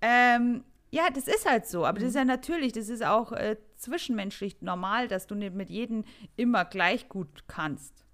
Ähm, 0.00 0.64
ja, 0.90 1.10
das 1.10 1.26
ist 1.26 1.48
halt 1.48 1.66
so, 1.66 1.84
aber 1.84 1.98
mhm. 1.98 2.02
das 2.02 2.10
ist 2.10 2.16
ja 2.16 2.24
natürlich, 2.24 2.72
das 2.72 2.88
ist 2.88 3.04
auch 3.04 3.32
äh, 3.32 3.56
zwischenmenschlich 3.76 4.62
normal, 4.62 5.08
dass 5.08 5.26
du 5.26 5.34
nicht 5.34 5.54
mit 5.54 5.70
jedem 5.70 6.04
immer 6.36 6.64
gleich 6.64 7.08
gut 7.08 7.44
kannst. 7.48 8.04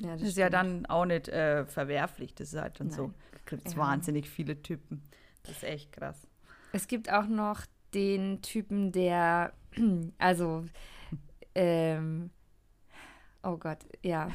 Ja, 0.00 0.12
das, 0.12 0.20
das 0.20 0.28
ist 0.30 0.38
ja 0.38 0.50
dann 0.50 0.86
auch 0.86 1.04
nicht 1.04 1.28
äh, 1.28 1.66
verwerflich, 1.66 2.34
das 2.34 2.52
ist 2.52 2.60
halt 2.60 2.80
dann 2.80 2.88
Nein. 2.88 2.96
so. 2.96 3.12
Gibt 3.46 3.72
ja. 3.72 3.76
wahnsinnig 3.76 4.28
viele 4.28 4.62
Typen. 4.62 5.02
Das 5.42 5.56
ist 5.56 5.64
echt 5.64 5.92
krass. 5.92 6.26
Es 6.72 6.88
gibt 6.88 7.12
auch 7.12 7.26
noch 7.26 7.60
den 7.92 8.42
Typen, 8.42 8.90
der, 8.90 9.52
also, 10.18 10.64
ähm, 11.54 12.30
oh 13.42 13.56
Gott, 13.56 13.78
ja. 14.02 14.28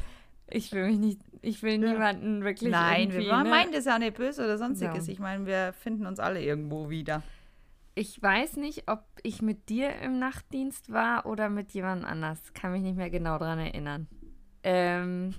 Ich 0.52 0.72
will 0.72 0.88
mich 0.88 1.00
nicht, 1.00 1.22
ich 1.42 1.62
will 1.62 1.82
ja. 1.84 1.92
niemanden 1.92 2.44
wirklich. 2.44 2.72
Nein, 2.72 3.12
wir 3.12 3.44
ne? 3.44 3.50
meinen 3.50 3.72
das 3.72 3.86
ja 3.86 4.00
nicht 4.00 4.16
böse 4.16 4.44
oder 4.44 4.58
sonstiges. 4.58 5.06
Ja. 5.08 5.14
Ich 5.14 5.20
meine, 5.20 5.46
wir 5.46 5.74
finden 5.74 6.08
uns 6.08 6.20
alle 6.20 6.42
irgendwo 6.42 6.90
wieder. 6.90 7.22
Ich 8.00 8.22
weiß 8.22 8.56
nicht, 8.56 8.90
ob 8.90 9.04
ich 9.24 9.42
mit 9.42 9.68
dir 9.68 9.94
im 9.98 10.20
Nachtdienst 10.20 10.90
war 10.90 11.26
oder 11.26 11.50
mit 11.50 11.74
jemand 11.74 12.06
anders. 12.06 12.54
Kann 12.54 12.72
mich 12.72 12.82
nicht 12.82 12.96
mehr 12.96 13.10
genau 13.10 13.38
daran 13.38 13.60
erinnern. 13.60 14.08
Ähm, 14.64 15.36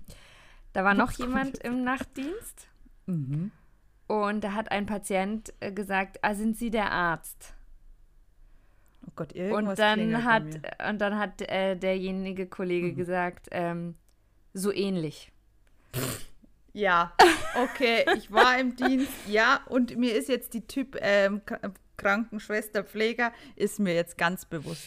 da 0.74 0.84
war 0.84 0.92
noch 1.02 1.10
jemand 1.12 1.56
im 1.56 1.84
Nachtdienst. 1.84 2.68
Mhm. 3.06 3.50
Und 4.08 4.44
da 4.44 4.52
hat 4.52 4.70
ein 4.72 4.84
Patient 4.84 5.54
äh, 5.60 5.72
gesagt, 5.72 6.18
ah, 6.20 6.34
sind 6.34 6.54
Sie 6.58 6.68
der 6.68 6.92
Arzt? 6.92 7.54
Oh 9.06 9.12
Gott, 9.16 9.34
irgendwas 9.34 9.78
und 9.78 9.78
dann 9.78 10.24
hat 10.24 10.44
und 10.86 10.98
dann 11.00 11.18
hat 11.18 11.40
äh, 11.40 11.76
derjenige 11.76 12.46
Kollege 12.46 12.88
mhm. 12.88 12.94
gesagt, 12.94 13.48
ähm, 13.52 13.94
so 14.52 14.70
ähnlich. 14.70 15.32
Ja, 16.74 17.14
okay, 17.56 18.04
ich 18.18 18.30
war 18.30 18.58
im 18.58 18.76
Dienst, 18.76 19.10
ja, 19.26 19.60
und 19.66 19.96
mir 19.96 20.14
ist 20.14 20.28
jetzt 20.28 20.52
die 20.52 20.66
Typ 20.66 20.98
ähm, 21.00 21.40
Krankenschwester, 22.00 22.84
Pfleger, 22.84 23.32
ist 23.56 23.78
mir 23.78 23.94
jetzt 23.94 24.16
ganz 24.18 24.44
bewusst, 24.44 24.86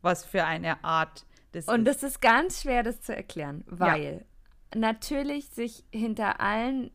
was 0.00 0.24
für 0.24 0.44
eine 0.44 0.82
Art 0.84 1.26
das 1.52 1.66
und 1.66 1.74
ist. 1.74 1.78
Und 1.78 1.84
das 1.84 2.02
ist 2.02 2.20
ganz 2.20 2.62
schwer, 2.62 2.82
das 2.82 3.00
zu 3.00 3.14
erklären, 3.14 3.64
weil 3.66 4.24
ja. 4.72 4.78
natürlich 4.78 5.48
sich 5.48 5.84
hinter 5.92 6.40
allen 6.40 6.90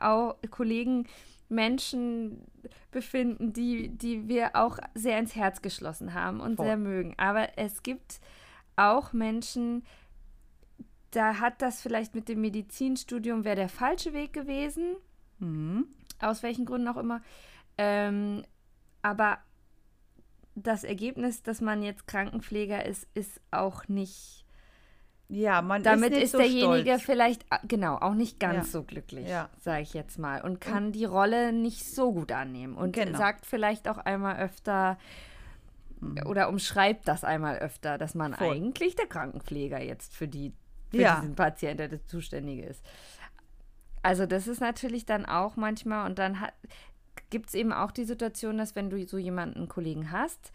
auch 0.00 0.36
Kollegen 0.50 1.06
Menschen 1.48 2.46
befinden, 2.90 3.52
die, 3.52 3.90
die 3.90 4.28
wir 4.28 4.56
auch 4.56 4.78
sehr 4.94 5.18
ins 5.18 5.36
Herz 5.36 5.62
geschlossen 5.62 6.14
haben 6.14 6.40
und 6.40 6.56
Voll. 6.56 6.66
sehr 6.66 6.76
mögen. 6.76 7.14
Aber 7.18 7.58
es 7.58 7.82
gibt 7.82 8.20
auch 8.76 9.12
Menschen, 9.12 9.84
da 11.10 11.38
hat 11.38 11.60
das 11.60 11.82
vielleicht 11.82 12.14
mit 12.14 12.28
dem 12.28 12.40
Medizinstudium 12.40 13.44
wäre 13.44 13.56
der 13.56 13.68
falsche 13.68 14.12
Weg 14.12 14.32
gewesen. 14.32 14.96
Mhm. 15.38 15.86
Aus 16.20 16.42
welchen 16.42 16.64
Gründen 16.64 16.88
auch 16.88 16.96
immer. 16.96 17.20
Ähm, 17.78 18.44
aber 19.02 19.38
das 20.54 20.84
Ergebnis, 20.84 21.42
dass 21.42 21.60
man 21.60 21.82
jetzt 21.82 22.06
Krankenpfleger 22.06 22.84
ist, 22.84 23.06
ist 23.14 23.40
auch 23.50 23.88
nicht. 23.88 24.44
Ja, 25.28 25.62
man 25.62 25.82
Damit 25.82 26.10
ist, 26.10 26.14
nicht 26.16 26.24
ist, 26.24 26.32
so 26.32 26.38
derjenige 26.38 26.90
stolz. 26.90 27.02
vielleicht, 27.04 27.46
ah, 27.48 27.58
genau, 27.66 27.96
auch 27.96 28.12
nicht 28.12 28.38
ganz 28.38 28.66
Ja. 28.66 28.72
so 28.72 28.82
glücklich, 28.82 29.26
Ja. 29.28 29.48
sage 29.60 29.80
ich 29.82 29.94
jetzt 29.94 30.18
mal. 30.18 30.42
Und 30.42 30.60
kann 30.60 30.92
die 30.92 31.06
Rolle 31.06 31.54
nicht 31.54 31.86
so 31.86 32.12
gut 32.12 32.32
annehmen. 32.32 32.74
Und 32.76 32.92
Genau. 32.92 33.16
sagt 33.16 33.46
vielleicht 33.46 33.88
auch 33.88 33.96
einmal 33.98 34.36
öfter 34.40 34.98
oder 36.26 36.48
umschreibt 36.50 37.06
das 37.08 37.24
einmal 37.24 37.58
öfter, 37.58 37.96
dass 37.96 38.14
man 38.14 38.32
Mhm. 38.32 38.36
Voll. 38.36 38.56
eigentlich 38.56 38.94
der 38.96 39.06
Krankenpfleger 39.06 39.80
jetzt 39.80 40.14
für, 40.14 40.28
die, 40.28 40.52
für 40.90 40.98
Ja. 41.00 41.20
diesen 41.20 41.34
Patienten 41.34 41.78
der 41.78 41.88
das 41.88 42.04
Zuständige 42.06 42.66
ist. 42.66 42.84
Also 44.02 44.26
das 44.26 44.48
ist 44.48 44.60
natürlich 44.60 45.06
dann 45.06 45.24
auch 45.24 45.56
manchmal 45.56 46.04
und 46.10 46.18
dann 46.18 46.38
gibt 47.32 47.48
es 47.48 47.54
eben 47.54 47.72
auch 47.72 47.90
die 47.90 48.04
Situation, 48.04 48.58
dass 48.58 48.76
wenn 48.76 48.90
du 48.90 49.04
so 49.08 49.18
jemanden, 49.18 49.66
Kollegen 49.66 50.12
hast, 50.12 50.52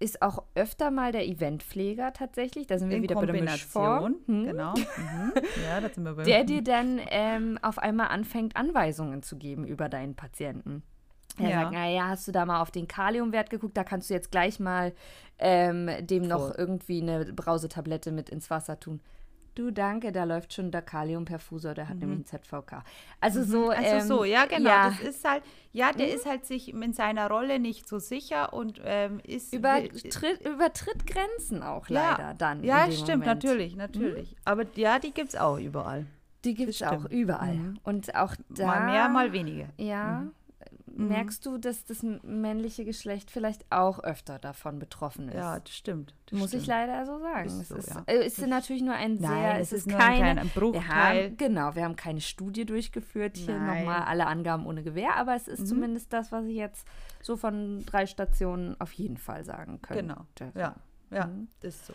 ist 0.00 0.22
auch 0.22 0.42
öfter 0.54 0.90
mal 0.90 1.12
der 1.12 1.26
Eventpfleger 1.28 2.12
tatsächlich, 2.14 2.66
da 2.66 2.78
sind 2.78 2.88
wir 2.88 2.96
In 2.96 3.02
wieder 3.02 3.14
bei 3.14 3.26
der 3.26 3.42
Mischform, 3.42 4.16
hm, 4.26 4.44
Genau. 4.44 4.74
Mhm. 4.74 5.32
Ja, 5.62 5.80
da 5.80 5.88
sind 5.90 6.04
wir 6.04 6.14
bei 6.14 6.22
der 6.24 6.44
dir 6.44 6.62
dann 6.62 6.98
ähm, 7.10 7.58
auf 7.60 7.78
einmal 7.78 8.08
anfängt, 8.08 8.56
Anweisungen 8.56 9.22
zu 9.22 9.36
geben 9.36 9.66
über 9.66 9.88
deinen 9.90 10.14
Patienten. 10.16 10.82
Er 11.38 11.50
Ja. 11.50 11.60
sagt, 11.60 11.72
naja, 11.72 12.08
hast 12.08 12.26
du 12.26 12.32
da 12.32 12.46
mal 12.46 12.60
auf 12.62 12.70
den 12.70 12.88
Kaliumwert 12.88 13.50
geguckt? 13.50 13.76
Da 13.76 13.84
kannst 13.84 14.08
du 14.08 14.14
jetzt 14.14 14.30
gleich 14.30 14.58
mal 14.58 14.94
ähm, 15.38 15.90
dem 16.00 16.22
noch 16.26 16.46
Voll. 16.48 16.54
irgendwie 16.56 17.02
eine 17.02 17.26
Brausetablette 17.32 18.10
mit 18.10 18.30
ins 18.30 18.48
Wasser 18.50 18.80
tun. 18.80 19.00
Du, 19.54 19.70
danke, 19.70 20.12
da 20.12 20.24
läuft 20.24 20.52
schon 20.52 20.70
der 20.70 20.82
Kaliumperfusor, 20.82 21.74
der 21.74 21.88
hat 21.88 21.98
nämlich 21.98 22.30
einen 22.30 22.42
ZVK. 22.42 22.84
Also 23.20 23.42
so, 23.42 23.70
Also 23.70 23.82
ähm, 23.84 24.00
so, 24.02 24.24
ja, 24.24 24.46
genau. 24.46 24.68
ja, 24.70 24.90
Das 24.90 25.00
ist 25.00 25.28
halt, 25.28 25.42
ja, 25.72 25.92
der 25.92 26.14
ist 26.14 26.26
halt 26.26 26.46
sich 26.46 26.72
in 26.72 26.92
seiner 26.92 27.28
Rolle 27.28 27.58
nicht 27.58 27.88
so 27.88 27.98
sicher 27.98 28.52
und 28.52 28.80
ähm, 28.84 29.20
ist. 29.24 29.52
übertritt, 29.52 30.40
übertritt 30.44 31.06
Grenzen 31.06 31.62
auch 31.62 31.88
leider 31.88 32.34
dann. 32.34 32.62
Ja, 32.62 32.84
in 32.84 32.90
dem 32.90 32.96
stimmt, 32.96 33.24
Moment. 33.26 33.44
natürlich, 33.44 33.76
natürlich. 33.76 34.36
Aber 34.44 34.64
ja, 34.76 34.98
die 34.98 35.12
gibt 35.12 35.30
es 35.30 35.36
auch 35.36 35.58
überall. 35.58 36.06
Die 36.44 36.54
gibt 36.54 36.70
es 36.70 36.82
auch 36.82 37.04
überall. 37.10 37.54
Mhm. 37.54 37.80
Und 37.82 38.14
auch 38.14 38.34
da. 38.48 38.66
Mal 38.66 38.86
mehr, 38.86 39.08
mal 39.08 39.32
weniger. 39.32 39.66
Ja. 39.76 40.26
Mhm. 40.96 41.08
Merkst 41.08 41.46
du, 41.46 41.58
dass 41.58 41.84
das 41.84 42.02
männliche 42.22 42.84
Geschlecht 42.84 43.30
vielleicht 43.30 43.64
auch 43.70 44.00
öfter 44.00 44.38
davon 44.38 44.78
betroffen 44.78 45.28
ist? 45.28 45.34
Ja, 45.36 45.60
das 45.60 45.72
stimmt. 45.74 46.14
Das 46.26 46.38
Muss 46.38 46.52
ich 46.52 46.64
stimmt. 46.64 46.66
leider 46.78 47.06
so 47.06 47.18
sagen. 47.20 47.46
Ist 47.46 47.60
es 47.60 47.68
so, 47.68 47.76
ist, 47.76 47.88
ja. 47.90 48.02
äh, 48.06 48.26
ist 48.26 48.38
natürlich 48.46 48.82
nur 48.82 48.94
ein 48.94 49.16
sehr, 49.18 49.54
es 49.60 49.72
es 49.72 49.72
ist 49.72 49.86
ist 49.86 49.96
keine, 49.96 50.04
ein 50.04 50.16
kleiner 50.36 50.42
wir 50.44 50.50
Bruchteil. 50.50 51.24
haben, 51.28 51.36
genau, 51.36 51.74
wir 51.74 51.84
haben 51.84 51.96
keine 51.96 52.20
Studie 52.20 52.64
durchgeführt, 52.66 53.36
hier 53.36 53.58
Nein. 53.58 53.84
nochmal 53.84 54.02
alle 54.02 54.26
Angaben 54.26 54.66
ohne 54.66 54.82
Gewehr, 54.82 55.16
aber 55.16 55.34
es 55.36 55.46
ist 55.48 55.60
Mhm. 55.60 55.66
zumindest 55.66 56.12
das, 56.12 56.32
was 56.32 56.44
ich 56.46 56.56
jetzt 56.56 56.86
so 57.22 57.36
von 57.36 57.84
drei 57.86 58.06
Stationen 58.06 58.80
auf 58.80 58.92
jeden 58.92 59.16
Fall 59.16 59.44
sagen 59.44 59.80
könnte. 59.82 60.02
Genau. 60.02 60.26
Ja, 60.54 60.74
ja, 61.10 61.26
Mhm. 61.26 61.48
das 61.60 61.74
ist 61.76 61.86
so. 61.86 61.92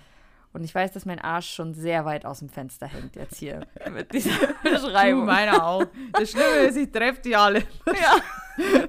Und 0.56 0.64
ich 0.64 0.74
weiß, 0.74 0.94
dass 0.94 1.06
mein 1.06 1.20
Arsch 1.20 1.50
schon 1.54 1.74
sehr 1.74 2.06
weit 2.06 2.26
aus 2.26 2.40
dem 2.40 2.48
Fenster 2.48 2.88
hängt 2.88 3.18
jetzt 3.18 3.36
hier 3.36 3.68
mit 3.94 4.14
dieser 4.14 4.32
Du, 4.64 4.70
Beschreibung. 4.72 5.26
meiner 5.26 5.66
auch. 5.66 5.86
Das 6.14 6.32
Schlimme 6.32 6.68
ist, 6.68 6.78
ich 6.78 6.90
treffe 6.92 7.22
die 7.22 7.36
alle. 7.36 7.60
ja. 7.88 8.16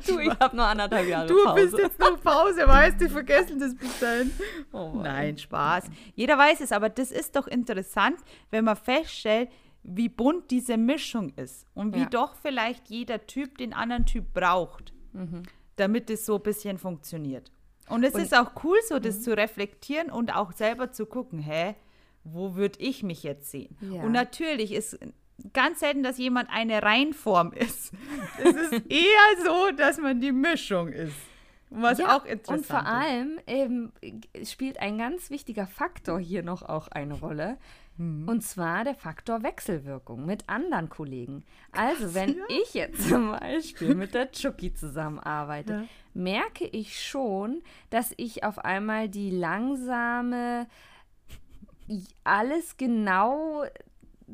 Du, 0.06 0.20
ich 0.20 0.30
habe 0.38 0.54
nur 0.54 0.64
anderthalb 0.64 1.08
Jahre 1.08 1.26
Du 1.26 1.42
Pause. 1.42 1.62
bist 1.64 1.78
jetzt 1.78 1.98
noch 1.98 2.20
Pause, 2.22 2.68
weißt 2.68 3.00
du, 3.00 3.08
vergessen 3.10 3.58
das 3.58 3.74
bis 3.74 3.98
dahin. 3.98 4.30
Oh. 4.70 4.92
Nein, 5.02 5.36
Spaß. 5.36 5.86
Jeder 6.14 6.38
weiß 6.38 6.60
es, 6.60 6.70
aber 6.70 6.88
das 6.88 7.10
ist 7.10 7.34
doch 7.34 7.48
interessant, 7.48 8.16
wenn 8.52 8.64
man 8.64 8.76
feststellt, 8.76 9.48
wie 9.82 10.08
bunt 10.08 10.52
diese 10.52 10.76
Mischung 10.76 11.30
ist 11.34 11.66
und 11.74 11.96
wie 11.96 12.02
Ja. 12.02 12.06
doch 12.08 12.36
vielleicht 12.36 12.88
jeder 12.90 13.26
Typ 13.26 13.58
den 13.58 13.72
anderen 13.74 14.06
Typ 14.06 14.32
braucht, 14.32 14.92
Mhm. 15.12 15.42
damit 15.74 16.10
es 16.10 16.26
so 16.26 16.36
ein 16.36 16.42
bisschen 16.42 16.78
funktioniert. 16.78 17.50
Und 17.88 18.04
es 18.04 18.14
Und- 18.14 18.22
ist 18.22 18.36
auch 18.36 18.52
cool, 18.64 18.78
so 18.88 18.96
Mhm. 18.96 19.02
das 19.02 19.22
zu 19.22 19.36
reflektieren 19.36 20.10
und 20.10 20.34
auch 20.34 20.52
selber 20.52 20.90
zu 20.92 21.06
gucken, 21.06 21.38
hä, 21.38 21.74
wo 22.24 22.56
würde 22.56 22.80
ich 22.80 23.02
mich 23.02 23.22
jetzt 23.22 23.50
sehen? 23.50 23.76
Ja. 23.80 24.02
Und 24.02 24.12
natürlich 24.12 24.72
ist 24.72 24.98
ganz 25.52 25.80
selten, 25.80 26.02
dass 26.02 26.18
jemand 26.18 26.48
eine 26.50 26.82
Reinform 26.82 27.52
ist. 27.52 27.92
Es 28.42 28.54
ist 28.56 28.72
eher 28.90 29.44
so, 29.44 29.70
dass 29.76 29.98
man 29.98 30.20
die 30.20 30.32
Mischung 30.32 30.88
ist. 30.88 31.14
Was 31.70 31.98
Ja, 31.98 32.16
auch 32.16 32.24
interessant 32.24 32.60
Und 32.60 32.66
vor 32.66 32.80
ist. 32.80 32.86
allem 32.86 33.40
ähm, 33.46 33.92
spielt 34.44 34.78
ein 34.80 34.98
ganz 34.98 35.30
wichtiger 35.30 35.66
Faktor 35.66 36.18
hier 36.20 36.42
noch 36.42 36.62
auch 36.62 36.88
eine 36.88 37.14
Rolle. 37.14 37.58
Mhm. 37.98 38.28
Und 38.28 38.42
zwar 38.42 38.84
der 38.84 38.94
Faktor 38.94 39.42
Wechselwirkung 39.42 40.26
mit 40.26 40.48
anderen 40.48 40.88
Kollegen. 40.88 41.44
Also, 41.72 42.14
wenn 42.14 42.36
ich 42.48 42.74
jetzt 42.74 43.08
zum 43.08 43.30
Beispiel 43.32 43.94
mit 43.94 44.14
der 44.14 44.30
Chucky 44.32 44.74
zusammenarbeite, 44.74 45.72
Ja. 45.72 45.84
merke 46.14 46.66
ich 46.66 47.00
schon, 47.02 47.62
dass 47.90 48.12
ich 48.16 48.44
auf 48.44 48.58
einmal 48.58 49.08
die 49.08 49.30
langsame, 49.30 50.66
alles 52.24 52.76
genau 52.76 53.64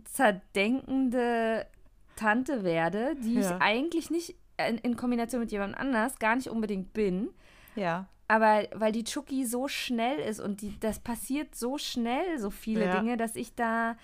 zerdenkende 0.04 1.66
Tante 2.16 2.64
werde, 2.64 3.14
die 3.22 3.34
Ja. 3.34 3.40
ich 3.56 3.62
eigentlich 3.62 4.10
nicht 4.10 4.36
in, 4.68 4.78
in 4.78 4.96
Kombination 4.96 5.40
mit 5.40 5.50
jemand 5.52 5.76
anders 5.76 6.18
gar 6.18 6.36
nicht 6.36 6.48
unbedingt 6.48 6.92
bin. 6.92 7.28
Ja. 7.74 8.06
Aber 8.32 8.62
weil 8.72 8.92
die 8.92 9.04
Chucky 9.04 9.44
so 9.44 9.68
schnell 9.68 10.18
ist 10.18 10.40
und 10.40 10.62
die, 10.62 10.80
das 10.80 11.00
passiert 11.00 11.54
so 11.54 11.76
schnell, 11.76 12.38
so 12.38 12.48
viele 12.48 12.86
Ja. 12.86 12.98
Dinge, 12.98 13.18
dass 13.18 13.36
ich 13.36 13.54
da 13.54 13.94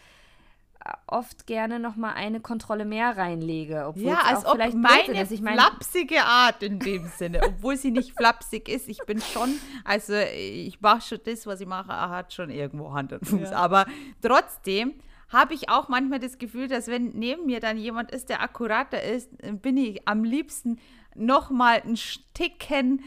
oft 1.07 1.47
gerne 1.47 1.79
noch 1.79 1.97
mal 1.97 2.13
eine 2.13 2.41
Kontrolle 2.41 2.85
mehr 2.85 3.17
reinlege. 3.17 3.87
Obwohl 3.87 4.03
Ja, 4.03 4.21
als 4.25 4.45
ob 4.45 4.57
vielleicht 4.57 4.77
meine 4.77 5.23
ist. 5.23 5.31
Ich 5.33 5.41
meine, 5.41 5.57
flapsige 5.63 6.23
Art 6.23 6.63
in 6.63 6.79
dem 6.79 7.07
Sinne, 7.07 7.41
obwohl 7.43 7.79
sie 7.79 7.91
nicht 7.91 8.13
flapsig 8.19 8.69
ist. 8.69 8.91
Ich 8.91 8.99
bin 9.07 9.19
schon, 9.19 9.59
also 9.83 10.13
ich 10.15 10.79
mache 10.83 11.01
schon 11.01 11.21
das, 11.25 11.47
was 11.47 11.63
ich 11.63 11.67
mache, 11.67 11.89
hat 11.89 12.35
schon 12.35 12.51
irgendwo 12.51 12.93
Hand 12.93 13.15
und 13.15 13.27
Fuß. 13.27 13.51
Ja. 13.51 13.57
Aber 13.57 13.87
trotzdem 14.21 14.93
habe 15.31 15.55
ich 15.55 15.71
auch 15.71 15.89
manchmal 15.89 16.19
das 16.19 16.37
Gefühl, 16.37 16.69
dass 16.69 16.89
wenn 16.89 17.13
neben 17.15 17.47
mir 17.47 17.61
dann 17.61 17.79
jemand 17.79 18.11
ist, 18.11 18.29
der 18.29 18.43
akkurater 18.43 19.03
ist, 19.03 19.31
bin 19.63 19.79
ich 19.79 20.07
am 20.07 20.23
liebsten 20.23 20.79
noch 21.15 21.49
mal 21.49 21.81
ein 21.83 21.97
Sticken 21.97 23.03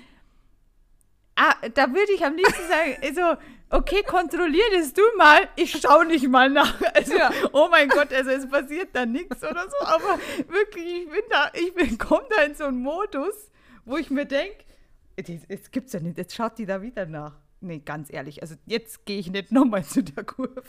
Ah, 1.44 1.56
da 1.74 1.88
würde 1.88 2.12
ich 2.14 2.24
am 2.24 2.36
liebsten 2.36 2.68
sagen, 2.68 2.98
also, 3.02 3.42
okay, 3.70 4.04
kontrollier 4.04 4.64
das 4.74 4.94
du 4.94 5.02
mal, 5.18 5.48
ich 5.56 5.72
schaue 5.82 6.06
nicht 6.06 6.28
mal 6.28 6.50
nach. 6.50 6.80
Also, 6.94 7.16
oh 7.54 7.68
mein 7.72 7.90
Gott, 7.90 8.14
also 8.14 8.30
es 8.30 8.48
passiert 8.48 8.90
da 8.94 9.06
nichts 9.06 9.42
oder 9.44 9.66
so, 9.70 9.86
aber 9.88 10.20
wirklich, 10.48 11.04
ich 11.04 11.10
bin 11.10 11.24
da, 11.30 11.50
ich 11.54 11.74
bin, 11.74 11.98
komme 11.98 12.26
da 12.36 12.44
in 12.44 12.54
so 12.54 12.66
einen 12.66 12.82
Modus, 12.82 13.50
wo 13.86 13.98
ich 13.98 14.12
mir 14.12 14.26
denke, 14.26 14.66
jetzt 15.18 15.72
gibt's 15.72 15.94
ja 15.94 16.00
nicht, 16.00 16.18
jetzt 16.18 16.36
schaut 16.36 16.58
die 16.60 16.66
da 16.66 16.82
wieder 16.82 17.06
nach. 17.08 17.34
Nee, 17.64 17.78
ganz 17.86 18.12
ehrlich, 18.12 18.42
also 18.42 18.56
jetzt 18.66 19.06
gehe 19.06 19.20
ich 19.20 19.30
nicht 19.32 19.52
nochmal 19.52 19.84
zu 19.94 20.04
der 20.04 20.24
Kurve 20.24 20.64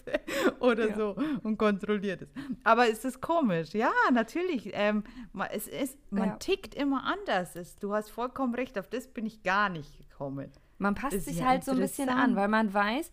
oder 0.61 0.89
Ja. 0.91 0.95
so 0.97 1.17
und 1.43 1.57
kontrolliere 1.57 2.19
das. 2.19 2.29
Aber 2.65 2.87
es 2.89 3.03
ist 3.05 3.21
komisch, 3.23 3.71
ja, 3.73 3.91
natürlich. 4.13 4.71
Ähm, 4.75 5.03
ma- 5.33 5.47
es 5.51 5.69
ist, 5.69 5.97
man 6.11 6.29
Ja. 6.31 6.37
tickt 6.37 6.75
immer 6.75 7.05
anders. 7.05 7.57
Es, 7.57 7.77
du 7.79 7.95
hast 7.95 8.11
vollkommen 8.11 8.55
recht, 8.55 8.79
auf 8.79 8.89
das 8.91 9.09
bin 9.09 9.25
ich 9.25 9.43
gar 9.43 9.71
nicht 9.71 9.97
gekommen. 9.97 10.53
Man 10.83 10.95
passt 10.95 11.23
sich 11.25 11.42
halt 11.45 11.64
so 11.64 11.73
ein 11.73 11.79
bisschen 11.79 12.09
an, 12.09 12.37
weil 12.37 12.49
man 12.49 12.73
weiß, 12.75 13.11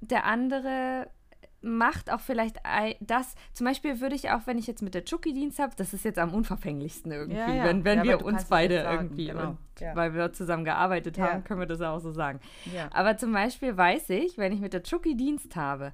der 0.00 0.24
andere 0.26 1.08
macht 1.62 2.12
auch 2.12 2.20
vielleicht 2.20 2.58
ei- 2.66 2.96
das. 3.00 3.34
Zum 3.54 3.64
Beispiel 3.66 4.00
würde 4.02 4.14
ich 4.14 4.30
auch, 4.30 4.40
wenn 4.46 4.58
ich 4.58 4.66
jetzt 4.66 4.82
mit 4.82 4.92
der 4.94 5.06
Chucky 5.06 5.32
Dienst 5.32 5.58
habe, 5.58 5.72
das 5.76 5.94
ist 5.94 6.04
jetzt 6.04 6.18
am 6.18 6.34
unverfänglichsten 6.34 7.10
irgendwie, 7.10 7.38
Ja, 7.38 7.48
ja. 7.54 7.64
wenn, 7.64 7.84
wenn 7.84 8.00
Ja, 8.00 8.04
wir 8.04 8.24
uns 8.26 8.44
beide 8.44 8.80
irgendwie, 8.82 9.28
genau. 9.28 9.50
und 9.50 9.58
weil 9.94 10.12
wir 10.12 10.32
zusammen 10.34 10.64
gearbeitet 10.66 11.18
haben, 11.18 11.42
können 11.42 11.60
wir 11.60 11.66
das 11.66 11.80
auch 11.80 12.00
so 12.00 12.10
sagen. 12.12 12.38
Aber 12.92 13.16
zum 13.16 13.32
Beispiel 13.32 13.74
weiß 13.74 14.10
ich, 14.10 14.36
wenn 14.36 14.52
ich 14.52 14.60
mit 14.60 14.74
der 14.74 14.82
Chucky 14.82 15.16
Dienst 15.16 15.56
habe, 15.56 15.92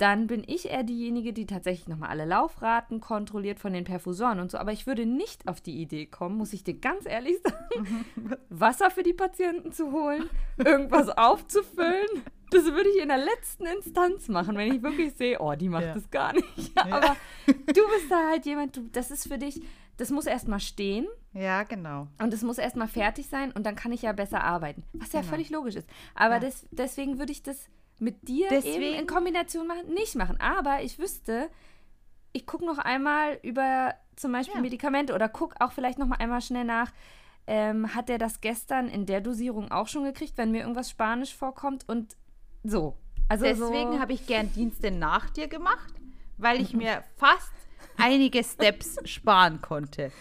dann 0.00 0.26
bin 0.26 0.42
ich 0.46 0.70
eher 0.70 0.82
diejenige, 0.82 1.32
die 1.32 1.46
tatsächlich 1.46 1.86
nochmal 1.88 2.08
alle 2.10 2.24
Laufraten 2.24 3.00
kontrolliert 3.00 3.58
von 3.58 3.72
den 3.72 3.84
Perfusoren 3.84 4.40
und 4.40 4.50
so. 4.50 4.58
Aber 4.58 4.72
ich 4.72 4.86
würde 4.86 5.04
nicht 5.06 5.46
auf 5.48 5.60
die 5.60 5.80
Idee 5.80 6.06
kommen, 6.06 6.36
muss 6.36 6.52
ich 6.52 6.64
dir 6.64 6.74
ganz 6.74 7.06
ehrlich 7.06 7.36
sagen, 7.42 8.04
Wasser 8.48 8.90
für 8.90 9.02
die 9.02 9.12
Patienten 9.12 9.72
zu 9.72 9.92
holen, 9.92 10.28
irgendwas 10.58 11.08
aufzufüllen. 11.10 12.08
Das 12.50 12.64
würde 12.64 12.88
ich 12.88 13.00
in 13.02 13.08
der 13.08 13.18
letzten 13.18 13.66
Instanz 13.66 14.28
machen, 14.28 14.56
wenn 14.56 14.72
ich 14.74 14.82
wirklich 14.82 15.12
sehe, 15.14 15.38
oh, 15.40 15.54
die 15.54 15.68
macht 15.68 15.84
Ja. 15.84 15.94
das 15.94 16.10
gar 16.10 16.32
nicht. 16.32 16.72
Aber 16.76 17.16
du 17.46 17.72
bist 17.74 18.10
da 18.10 18.28
halt 18.30 18.44
jemand, 18.46 18.76
du, 18.76 18.88
das 18.90 19.10
ist 19.10 19.28
für 19.28 19.38
dich, 19.38 19.60
das 19.98 20.10
muss 20.10 20.26
erstmal 20.26 20.60
stehen. 20.60 21.06
ja, 21.32 21.62
genau. 21.62 22.08
Und 22.20 22.32
es 22.34 22.42
muss 22.42 22.58
erstmal 22.58 22.88
fertig 22.88 23.28
sein 23.28 23.52
und 23.52 23.64
dann 23.66 23.76
kann 23.76 23.92
ich 23.92 24.02
ja 24.02 24.12
besser 24.12 24.42
arbeiten. 24.42 24.82
Was 24.94 25.12
ja 25.12 25.20
Genau. 25.20 25.30
völlig 25.30 25.50
logisch 25.50 25.76
ist. 25.76 25.88
Aber 26.14 26.34
Ja. 26.34 26.40
des, 26.40 26.66
deswegen 26.70 27.18
würde 27.18 27.32
ich 27.32 27.42
das 27.42 27.68
mit 28.00 28.28
dir 28.28 28.48
Deswegen- 28.50 28.82
eben 28.82 28.98
in 29.00 29.06
Kombination 29.06 29.66
machen, 29.66 29.92
nicht 29.92 30.14
machen. 30.16 30.38
Aber 30.40 30.82
ich 30.82 30.98
wüsste, 30.98 31.48
ich 32.32 32.46
gucke 32.46 32.64
noch 32.64 32.78
einmal 32.78 33.38
über 33.42 33.94
zum 34.16 34.32
Beispiel 34.32 34.56
Ja. 34.56 34.60
Medikamente 34.62 35.14
oder 35.14 35.28
gucke 35.28 35.56
auch 35.60 35.72
vielleicht 35.72 35.98
noch 35.98 36.06
mal 36.06 36.16
einmal 36.16 36.40
schnell 36.42 36.64
nach. 36.64 36.92
Ähm, 37.46 37.94
hat 37.94 38.08
der 38.08 38.18
das 38.18 38.40
gestern 38.40 38.88
in 38.88 39.06
der 39.06 39.20
Dosierung 39.20 39.70
auch 39.72 39.88
schon 39.88 40.04
gekriegt, 40.04 40.34
wenn 40.36 40.50
mir 40.52 40.60
irgendwas 40.60 40.90
Spanisch 40.90 41.34
vorkommt 41.34 41.88
und 41.88 42.16
so. 42.62 42.96
Also 43.28 43.44
Deswegen 43.44 43.92
so, 43.92 43.98
habe 44.00 44.12
ich 44.12 44.26
gern 44.26 44.52
Dienste 44.52 44.90
nach 44.90 45.30
dir 45.30 45.48
gemacht, 45.48 45.94
weil 46.38 46.60
ich 46.60 46.74
mir 46.74 47.02
fast 47.16 47.52
einige 47.96 48.44
Steps 48.44 48.98
sparen 49.08 49.60
konnte. 49.62 50.12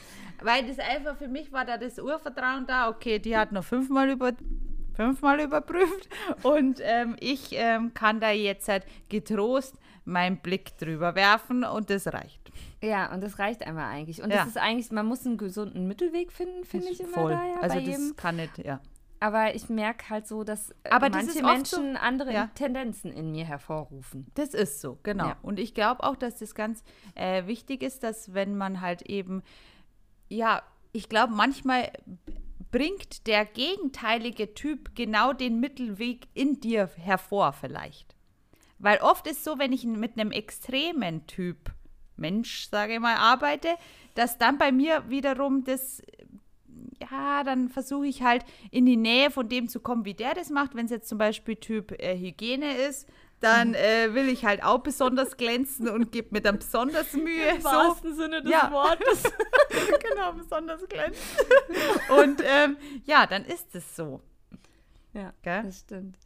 Weil 0.41 0.65
das 0.67 0.79
einfach 0.79 1.17
für 1.17 1.27
mich 1.27 1.51
war 1.51 1.65
da 1.65 1.77
das 1.77 1.99
Urvertrauen 1.99 2.65
da, 2.65 2.87
okay, 2.89 3.19
die 3.19 3.35
hat 3.37 3.51
noch 3.51 3.63
fünfmal 3.65 4.09
über 4.09 4.31
fünfmal 4.99 5.39
überprüft 5.39 6.09
und 6.43 6.79
ähm, 6.83 7.15
ich 7.19 7.49
ähm, 7.53 7.93
kann 7.93 8.19
da 8.19 8.31
jetzt 8.31 8.67
halt 8.67 8.85
getrost 9.07 9.75
meinen 10.03 10.37
Blick 10.37 10.77
drüber 10.77 11.15
werfen 11.15 11.63
und 11.63 11.89
das 11.89 12.07
reicht. 12.07 12.51
Ja, 12.81 13.13
und 13.13 13.21
das 13.21 13.39
reicht 13.39 13.65
einmal 13.65 13.85
eigentlich. 13.93 14.21
Und 14.21 14.31
Ja. 14.31 14.37
das 14.39 14.47
ist 14.49 14.57
eigentlich, 14.57 14.91
man 14.91 15.05
muss 15.05 15.25
einen 15.25 15.37
gesunden 15.37 15.87
Mittelweg 15.87 16.31
finden, 16.31 16.65
finde 16.65 16.87
ich 16.89 16.99
immer 16.99 17.13
Voll. 17.13 17.31
da 17.31 17.45
ja, 17.45 17.59
also 17.61 17.75
das 17.75 17.85
jedem. 17.85 18.15
kann 18.17 18.35
nicht, 18.37 18.57
ja. 18.57 18.81
Aber 19.21 19.53
ich 19.53 19.69
merke 19.69 20.09
halt 20.09 20.27
so, 20.27 20.43
dass 20.45 20.71
äh, 20.83 20.89
Aber 20.89 21.09
das 21.09 21.25
manche 21.25 21.39
ist 21.39 21.45
oft 21.45 21.67
so- 21.67 21.81
Menschen 21.81 21.97
andere 21.97 22.33
ja. 22.33 22.49
Tendenzen 22.55 23.11
in 23.11 23.31
mir 23.31 23.45
hervorrufen. 23.45 24.27
Das 24.35 24.53
ist 24.53 24.81
so, 24.81 24.97
genau. 25.03 25.27
Ja. 25.27 25.37
Und 25.41 25.59
ich 25.59 25.73
glaube 25.73 26.03
auch, 26.03 26.15
dass 26.15 26.37
das 26.39 26.55
ganz 26.55 26.83
äh, 27.15 27.45
wichtig 27.45 27.83
ist, 27.83 28.01
dass 28.03 28.33
wenn 28.33 28.55
man 28.57 28.79
halt 28.81 29.01
eben, 29.03 29.43
ja, 30.29 30.61
ich 30.93 31.07
glaube, 31.09 31.33
manchmal 31.33 31.91
bringt 32.71 33.27
der 33.27 33.45
gegenteilige 33.45 34.53
Typ 34.53 34.95
genau 34.95 35.33
den 35.33 35.59
Mittelweg 35.59 36.27
in 36.33 36.59
dir 36.59 36.89
hervor 36.97 37.53
vielleicht. 37.53 38.15
Weil 38.77 38.99
oft 38.99 39.27
ist 39.27 39.43
so, 39.43 39.59
wenn 39.59 39.73
ich 39.73 39.83
mit 39.85 40.17
einem 40.17 40.31
extremen 40.31 41.25
Typ 41.27 41.71
Mensch, 42.15 42.69
sage 42.69 42.95
ich 42.95 42.99
mal, 42.99 43.15
arbeite, 43.15 43.69
dass 44.15 44.37
dann 44.37 44.57
bei 44.57 44.71
mir 44.71 45.09
wiederum 45.09 45.63
das 45.63 46.01
ja, 47.09 47.43
dann 47.43 47.69
versuche 47.69 48.07
ich 48.07 48.23
halt 48.23 48.43
in 48.71 48.85
die 48.85 48.97
Nähe 48.97 49.31
von 49.31 49.47
dem 49.47 49.67
zu 49.69 49.79
kommen, 49.79 50.05
wie 50.05 50.13
der 50.13 50.33
das 50.33 50.49
macht. 50.49 50.75
Wenn 50.75 50.85
es 50.85 50.91
jetzt 50.91 51.09
zum 51.09 51.17
Beispiel 51.17 51.55
Typ 51.55 51.91
äh, 51.91 52.17
Hygiene 52.17 52.75
ist, 52.75 53.07
dann 53.39 53.73
äh, 53.73 54.13
will 54.13 54.27
ich 54.29 54.45
halt 54.45 54.63
auch 54.63 54.79
besonders 54.79 55.37
glänzen 55.37 55.87
und 55.89 56.11
gebe 56.11 56.29
mir 56.31 56.41
dann 56.41 56.59
besonders 56.59 57.13
Mühe. 57.13 57.59
so. 57.61 58.11
Sinne 58.13 58.41
Ja. 58.45 58.71
Wortes. 58.71 59.23
genau, 60.09 60.33
besonders 60.33 60.87
glänzen. 60.87 61.21
und 62.09 62.41
ähm, 62.45 62.77
ja, 63.05 63.25
dann 63.25 63.45
ist 63.45 63.73
es 63.75 63.95
so. 63.95 64.21
ja, 65.13 65.33
Gell? 65.41 65.63
das 65.63 65.79
stimmt. 65.79 66.17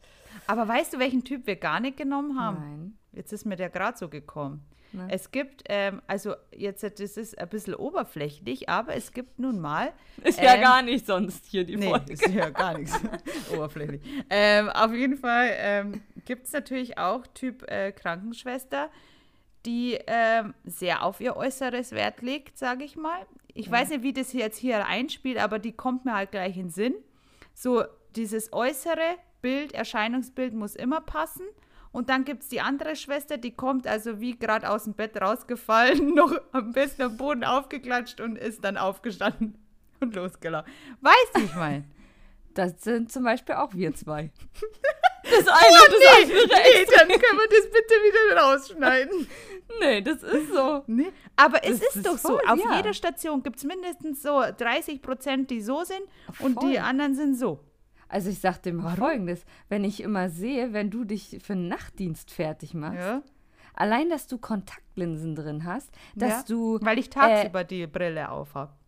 Aber 0.46 0.66
weißt 0.66 0.94
du, 0.94 0.98
welchen 0.98 1.24
Typ 1.24 1.46
wir 1.46 1.56
gar 1.56 1.80
nicht 1.80 1.96
genommen 1.96 2.38
haben? 2.38 2.56
Nein. 2.58 2.98
Jetzt 3.12 3.32
ist 3.32 3.44
mir 3.44 3.56
der 3.56 3.70
gerade 3.70 3.96
so 3.96 4.08
gekommen. 4.08 4.64
Na? 4.94 5.08
Es 5.10 5.30
gibt, 5.32 5.64
ähm, 5.68 6.00
also 6.06 6.34
jetzt, 6.56 6.82
das 6.84 7.00
ist 7.16 7.36
ein 7.38 7.48
bisschen 7.48 7.74
oberflächlich, 7.74 8.68
aber 8.68 8.94
es 8.94 9.12
gibt 9.12 9.38
nun 9.38 9.60
mal 9.60 9.92
Ist 10.22 10.40
ja 10.40 10.54
Ähm, 10.54 10.60
gar 10.62 10.82
nicht 10.82 11.04
sonst 11.06 11.44
hier 11.46 11.64
die 11.64 11.76
Nee, 11.76 11.88
Folge. 11.90 12.12
ist 12.12 12.28
ja 12.28 12.48
gar 12.50 12.78
nichts. 12.78 12.98
Oberflächlich. 13.52 14.00
Ähm, 14.30 14.68
auf 14.70 14.92
jeden 14.92 15.16
Fall 15.18 15.50
ähm, 15.56 16.02
gibt 16.24 16.46
es 16.46 16.52
natürlich 16.52 16.96
auch 16.96 17.26
Typ 17.26 17.68
äh, 17.70 17.90
Krankenschwester, 17.92 18.88
die 19.66 19.98
ähm, 20.06 20.54
sehr 20.64 21.02
auf 21.04 21.20
ihr 21.20 21.36
Äußeres 21.36 21.92
Wert 21.92 22.22
legt, 22.22 22.56
sage 22.56 22.84
ich 22.84 22.96
mal. 22.96 23.26
Ich 23.52 23.70
weiß 23.70 23.90
nicht, 23.90 24.02
wie 24.02 24.12
das 24.12 24.32
jetzt 24.32 24.58
hier 24.58 24.86
einspielt, 24.86 25.38
aber 25.38 25.58
die 25.58 25.72
kommt 25.72 26.04
mir 26.04 26.14
halt 26.14 26.30
gleich 26.32 26.56
in 26.56 26.64
den 26.66 26.70
Sinn. 26.70 26.94
So, 27.54 27.84
dieses 28.14 28.52
äußere 28.52 29.16
Bild, 29.42 29.72
Erscheinungsbild 29.74 30.54
muss 30.54 30.74
immer 30.76 31.00
passen. 31.00 31.44
Und 31.94 32.08
dann 32.08 32.24
gibt 32.24 32.42
es 32.42 32.48
die 32.48 32.60
andere 32.60 32.96
Schwester, 32.96 33.38
die 33.38 33.52
kommt 33.52 33.86
also 33.86 34.20
wie 34.20 34.36
gerade 34.36 34.68
aus 34.68 34.82
dem 34.82 34.94
Bett 34.94 35.16
rausgefallen, 35.20 36.12
noch 36.14 36.36
am 36.50 36.72
besten 36.72 37.02
am 37.02 37.16
Boden 37.16 37.44
aufgeklatscht 37.44 38.20
und 38.20 38.36
ist 38.36 38.64
dann 38.64 38.76
aufgestanden 38.76 39.56
und 40.00 40.16
losgelaufen. 40.16 40.70
Weißt 41.00 41.30
du, 41.36 41.40
ich 41.42 41.54
meine? 41.54 41.84
Das 42.52 42.82
sind 42.82 43.12
zum 43.12 43.22
Beispiel 43.22 43.54
auch 43.54 43.74
wir 43.74 43.94
zwei. 43.94 44.30
Das 45.26 45.48
eine 45.48 45.48
und 45.48 45.48
das 45.48 46.22
andere 46.22 46.46
Nee, 46.48 46.80
extra. 46.82 46.98
dann 46.98 47.08
können 47.08 47.38
wir 47.38 47.48
das 47.48 47.70
bitte 47.70 47.94
wieder 47.94 48.42
rausschneiden. 48.42 49.26
Nee, 49.80 50.02
das 50.02 50.22
ist 50.22 50.52
so. 50.52 50.84
Nee. 50.86 51.10
Aber 51.34 51.64
es 51.64 51.80
ist, 51.80 51.96
ist 51.96 52.06
doch 52.06 52.18
so, 52.18 52.28
voll, 52.28 52.42
auf 52.46 52.58
ja. 52.58 52.76
jeder 52.76 52.92
Station 52.92 53.42
gibt 53.42 53.56
es 53.56 53.64
mindestens 53.64 54.20
so 54.22 54.42
30 54.58 55.00
Prozent, 55.00 55.50
die 55.50 55.62
so 55.62 55.82
sind 55.82 56.02
und 56.40 56.60
Voll. 56.60 56.72
die 56.72 56.78
anderen 56.78 57.14
sind 57.14 57.38
so. 57.38 57.58
Also 58.14 58.30
ich 58.30 58.38
sag 58.38 58.62
dir 58.62 58.72
mal 58.72 58.94
folgendes, 58.96 59.44
wenn 59.68 59.82
ich 59.82 60.00
immer 60.00 60.28
sehe, 60.28 60.72
wenn 60.72 60.88
du 60.88 61.02
dich 61.04 61.38
für 61.42 61.54
einen 61.54 61.66
Nachtdienst 61.66 62.30
fertig 62.30 62.72
machst, 62.72 62.98
Ja. 63.00 63.22
allein, 63.74 64.08
dass 64.08 64.28
du 64.28 64.38
Kontaktlinsen 64.38 65.34
drin 65.34 65.64
hast, 65.64 65.90
dass 66.14 66.30
Ja, 66.30 66.44
du, 66.46 66.78
Weil 66.80 67.00
ich 67.00 67.10
tagsüber 67.10 67.64
die 67.64 67.88
Brille 67.88 68.30
aufhab. 68.30 68.70
äh, 68.70 68.83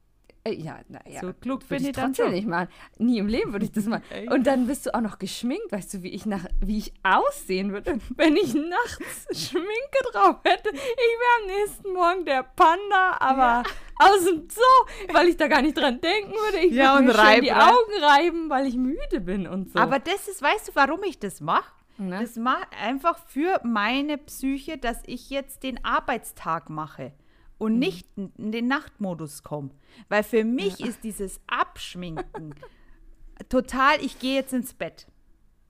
ja, 0.52 0.78
naja, 0.88 1.20
So 1.20 1.32
klug 1.32 1.68
bin 1.68 1.82
ich 1.82 1.88
ich 1.88 1.92
dann 1.94 2.06
trotzdem 2.12 2.26
schon. 2.26 2.34
nicht 2.34 2.46
machen. 2.48 2.68
Nie 2.98 3.18
im 3.18 3.26
Leben 3.28 3.52
würde 3.52 3.64
ich 3.64 3.72
das 3.72 3.86
machen. 3.86 4.02
Und 4.30 4.46
dann 4.46 4.66
bist 4.66 4.86
du 4.86 4.94
auch 4.94 5.00
noch 5.00 5.18
geschminkt, 5.18 5.70
weißt 5.70 5.94
du, 5.94 6.02
wie 6.02 6.10
ich 6.10 6.26
nach, 6.26 6.44
wie 6.60 6.78
ich 6.78 6.92
aussehen 7.02 7.72
würde, 7.72 7.98
wenn 8.16 8.36
ich 8.36 8.54
nachts 8.54 9.26
Schminke 9.48 9.98
drauf 10.12 10.36
hätte. 10.44 10.70
Ich 10.70 10.76
wäre 10.76 11.40
am 11.42 11.46
nächsten 11.46 11.92
Morgen 11.92 12.24
der 12.24 12.42
Panda, 12.42 13.16
aber 13.20 13.62
aus 13.98 14.24
dem 14.24 14.48
Zoo, 14.48 15.12
weil 15.14 15.28
ich 15.28 15.36
da 15.36 15.48
gar 15.48 15.62
nicht 15.62 15.76
dran 15.76 16.00
denken 16.00 16.32
würde. 16.32 16.58
Ich 16.58 16.72
Ja, 16.72 16.94
würde 16.94 17.06
mir 17.06 17.12
schön 17.12 17.20
reib, 17.20 17.40
die 17.42 17.48
reib. 17.50 17.72
Augen 17.72 18.02
reiben, 18.04 18.50
weil 18.50 18.66
ich 18.66 18.76
müde 18.76 19.20
bin 19.20 19.46
und 19.46 19.70
so. 19.72 19.78
Aber 19.78 19.98
das 19.98 20.28
ist, 20.28 20.42
weißt 20.42 20.68
du, 20.68 20.72
warum 20.74 21.02
ich 21.04 21.18
das 21.18 21.40
mache? 21.40 21.72
Ne? 21.98 22.20
Das 22.20 22.36
mache 22.36 22.66
einfach 22.78 23.18
für 23.26 23.58
meine 23.64 24.18
Psyche, 24.18 24.76
dass 24.76 24.98
ich 25.06 25.30
jetzt 25.30 25.62
den 25.62 25.82
Arbeitstag 25.82 26.68
mache 26.68 27.12
und 27.58 27.74
Mhm. 27.74 27.78
nicht 27.78 28.06
in 28.16 28.52
den 28.52 28.66
Nachtmodus 28.68 29.42
komme. 29.42 29.70
Weil 30.08 30.22
für 30.22 30.44
mich 30.44 30.80
ist 30.80 31.04
dieses 31.04 31.40
Abschminken 31.46 32.54
total, 33.48 33.96
ich 34.00 34.18
gehe 34.18 34.34
jetzt 34.34 34.52
ins 34.52 34.74
Bett. 34.74 35.06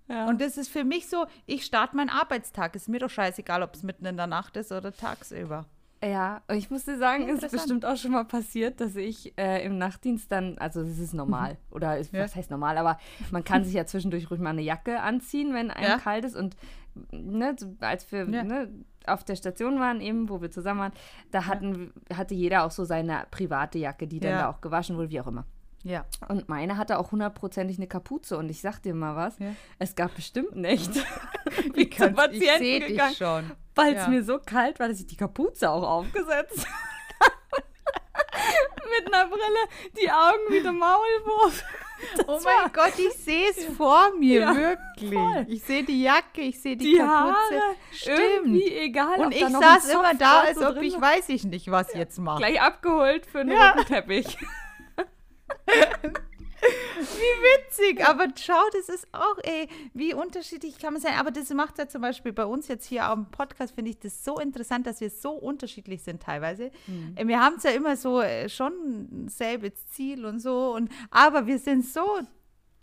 ja. 0.09 0.27
Und 0.29 0.41
das 0.41 0.57
ist 0.57 0.69
für 0.69 0.85
mich 0.85 1.09
so, 1.09 1.27
ich 1.47 1.65
starte 1.65 1.97
meinen 1.97 2.11
Arbeitstag. 2.11 2.75
Ist 2.77 2.89
mir 2.89 3.01
doch 3.01 3.11
scheißegal, 3.11 3.63
ob 3.63 3.75
es 3.75 3.83
mitten 3.83 4.07
in 4.07 4.17
der 4.17 4.27
Nacht 4.27 4.57
ist 4.57 4.73
oder 4.73 4.93
tagsüber. 4.93 5.67
Ja, 6.05 6.43
und 6.47 6.57
ich 6.57 6.71
muss 6.71 6.85
dir 6.85 6.99
sagen, 6.99 7.23
ist 7.25 7.31
Interessant. 7.37 7.53
bestimmt 7.53 7.85
auch 7.87 7.97
schon 7.97 8.13
mal 8.13 8.25
passiert, 8.25 8.81
dass 8.81 8.95
ich 8.97 9.33
äh, 9.39 9.65
im 9.65 9.79
Nachtdienst 9.79 10.31
dann, 10.31 10.59
also 10.59 10.83
das 10.83 10.99
ist 10.99 11.15
normal, 11.15 11.57
oder 11.71 11.97
ist, 11.99 12.13
Ja. 12.13 12.23
was 12.23 12.37
heißt 12.37 12.51
normal, 12.51 12.77
aber 12.77 12.99
man 13.31 13.43
kann 13.45 13.65
sich 13.65 13.73
ja 13.75 13.87
zwischendurch 13.87 14.31
ruhig 14.31 14.39
mal 14.39 14.51
eine 14.51 14.61
Jacke 14.63 15.01
anziehen, 15.01 15.55
wenn 15.55 15.71
einem 15.71 15.89
Ja. 15.93 15.99
kalt 15.99 16.25
ist. 16.27 16.37
Und 16.37 16.55
ne, 17.11 17.57
als 17.81 18.13
wir 18.13 18.29
Ja. 18.29 18.45
ne, 18.45 18.69
auf 19.09 19.25
der 19.25 19.37
Station 19.37 19.79
waren, 19.81 20.01
eben, 20.01 20.29
wo 20.29 20.41
wir 20.43 20.51
zusammen 20.51 20.81
waren, 20.81 20.93
da 21.31 21.47
hatten, 21.47 21.93
hatte 22.15 22.35
jeder 22.35 22.65
auch 22.65 22.71
so 22.71 22.85
seine 22.85 23.27
private 23.31 23.79
Jacke, 23.79 24.07
die 24.07 24.21
dann 24.21 24.31
Ja. 24.33 24.39
da 24.43 24.51
auch 24.51 24.61
gewaschen 24.61 24.97
wurde, 24.97 25.11
wie 25.11 25.21
auch 25.21 25.27
immer. 25.27 25.45
Ja. 25.83 26.05
Und 26.29 26.49
meine 26.49 26.77
hatte 26.79 26.99
auch 26.99 27.13
hundertprozentig 27.13 27.77
eine 27.79 27.87
Kapuze. 27.87 28.37
Und 28.39 28.49
ich 28.51 28.61
sag 28.61 28.81
dir 28.83 28.93
mal 28.95 29.15
was, 29.15 29.39
Ja. 29.39 29.55
es 29.79 29.95
gab 29.95 30.15
bestimmt 30.17 30.57
Nächte, 30.57 31.01
wie 31.75 31.89
zum 31.91 32.09
ich 32.11 32.17
Patienten 32.17 32.63
dich 32.63 32.87
gegangen, 32.89 33.15
schon. 33.15 33.51
weil 33.77 33.95
es 33.95 34.03
Ja. 34.03 34.09
mir 34.09 34.25
so 34.25 34.39
kalt 34.45 34.81
war, 34.81 34.89
dass 34.89 34.99
ich 34.99 35.07
die 35.07 35.17
Kapuze 35.17 35.71
auch 35.71 35.83
aufgesetzt 35.85 36.67
Mit 38.99 39.13
einer 39.15 39.27
Brille, 39.29 39.69
die 40.01 40.11
Augen 40.11 40.51
wie 40.51 40.63
der 40.63 40.73
Maulwurf. 40.73 41.63
oh 42.27 42.41
mein 42.45 42.73
Gott, 42.73 42.93
ich 42.99 43.13
sehe 43.15 43.51
es 43.51 43.65
vor 43.77 44.13
mir, 44.19 44.41
Ja, 44.41 44.57
wirklich. 44.57 45.13
voll. 45.13 45.45
Ich 45.49 45.63
sehe 45.63 45.83
die 45.85 46.03
Jacke, 46.03 46.41
ich 46.43 46.61
sehe 46.61 46.77
die, 46.77 46.93
Die 46.93 46.97
Kapuze. 46.99 47.09
Haare, 47.35 47.77
Stimmt. 47.93 48.63
egal. 48.63 49.19
Und 49.21 49.35
ich 49.35 49.47
saß 49.47 49.89
immer 49.91 50.15
da, 50.15 50.41
als 50.41 50.59
ob 50.59 50.77
ich 50.83 51.01
weiß 51.01 51.29
ich 51.31 51.45
nicht, 51.45 51.71
was 51.71 51.93
jetzt 51.95 52.19
mache. 52.19 52.39
Gleich 52.39 52.61
abgeholt 52.61 53.27
für 53.27 53.41
einen 53.41 53.53
Ja. 53.53 53.71
roten 53.73 53.87
Teppich. 53.87 54.39
witzig, 56.67 58.07
aber 58.07 58.29
schau, 58.37 58.63
das 58.73 58.89
ist 58.89 59.07
auch, 59.13 59.39
ey, 59.43 59.69
wie 59.95 60.15
unterschiedlich 60.15 60.79
kann 60.79 60.93
man 60.93 61.03
sein. 61.03 61.15
Aber 61.19 61.31
das 61.31 61.51
macht 61.51 61.79
ja 61.79 61.89
zum 61.89 62.03
Beispiel 62.03 62.33
bei 62.33 62.45
uns 62.45 62.69
jetzt 62.69 62.87
hier 62.87 63.05
am 63.05 63.31
Podcast, 63.31 63.75
finde 63.75 63.91
ich 63.91 63.99
das 63.99 64.25
so 64.25 64.39
interessant, 64.39 64.87
dass 64.87 65.01
wir 65.01 65.11
so 65.11 65.33
unterschiedlich 65.33 66.03
sind 66.03 66.23
teilweise. 66.23 66.71
Äh, 67.15 67.27
Wir 67.27 67.41
haben 67.41 67.57
es 67.57 67.63
ja 67.65 67.71
immer 67.71 67.97
so 67.97 68.21
äh, 68.21 68.49
schon 68.49 69.29
selbes 69.29 69.73
Ziel 69.89 70.25
und 70.25 70.41
so, 70.41 70.75
und, 70.75 70.91
aber 71.11 71.47
wir 71.47 71.59
sind 71.59 71.85
so 71.85 72.05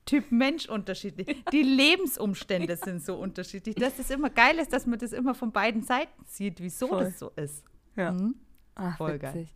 Typ 0.05 0.31
Mensch 0.31 0.67
unterschiedlich. 0.67 1.43
Die 1.51 1.63
Lebensumstände 1.63 2.75
sind 2.75 3.03
so 3.03 3.15
unterschiedlich. 3.15 3.75
Dass 3.75 3.95
das 3.97 4.09
immer 4.09 4.29
geil 4.29 4.59
ist, 4.59 4.73
dass 4.73 4.85
man 4.85 4.99
das 4.99 5.13
immer 5.13 5.33
von 5.33 5.51
beiden 5.51 5.81
Seiten 5.81 6.25
sieht, 6.27 6.59
wieso 6.61 6.87
Voll. 6.87 7.05
das 7.05 7.19
so 7.19 7.31
ist. 7.37 7.63
Ja. 7.95 8.11
Mhm. 8.11 8.35
Ach, 8.75 8.97
Voll 8.97 9.19
geil. 9.19 9.47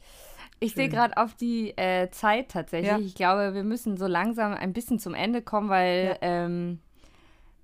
Ich 0.59 0.73
sehe 0.73 0.89
gerade 0.89 1.17
auf 1.17 1.35
die 1.35 1.77
äh, 1.77 2.09
Zeit 2.09 2.49
tatsächlich. 2.49 2.89
Ja. 2.91 2.97
Ich 2.99 3.15
glaube, 3.15 3.53
wir 3.53 3.63
müssen 3.63 3.95
so 3.97 4.07
langsam 4.07 4.53
ein 4.53 4.73
bisschen 4.73 4.97
zum 4.99 5.13
Ende 5.13 5.41
kommen, 5.41 5.69
weil 5.69 6.17
ähm, 6.21 6.79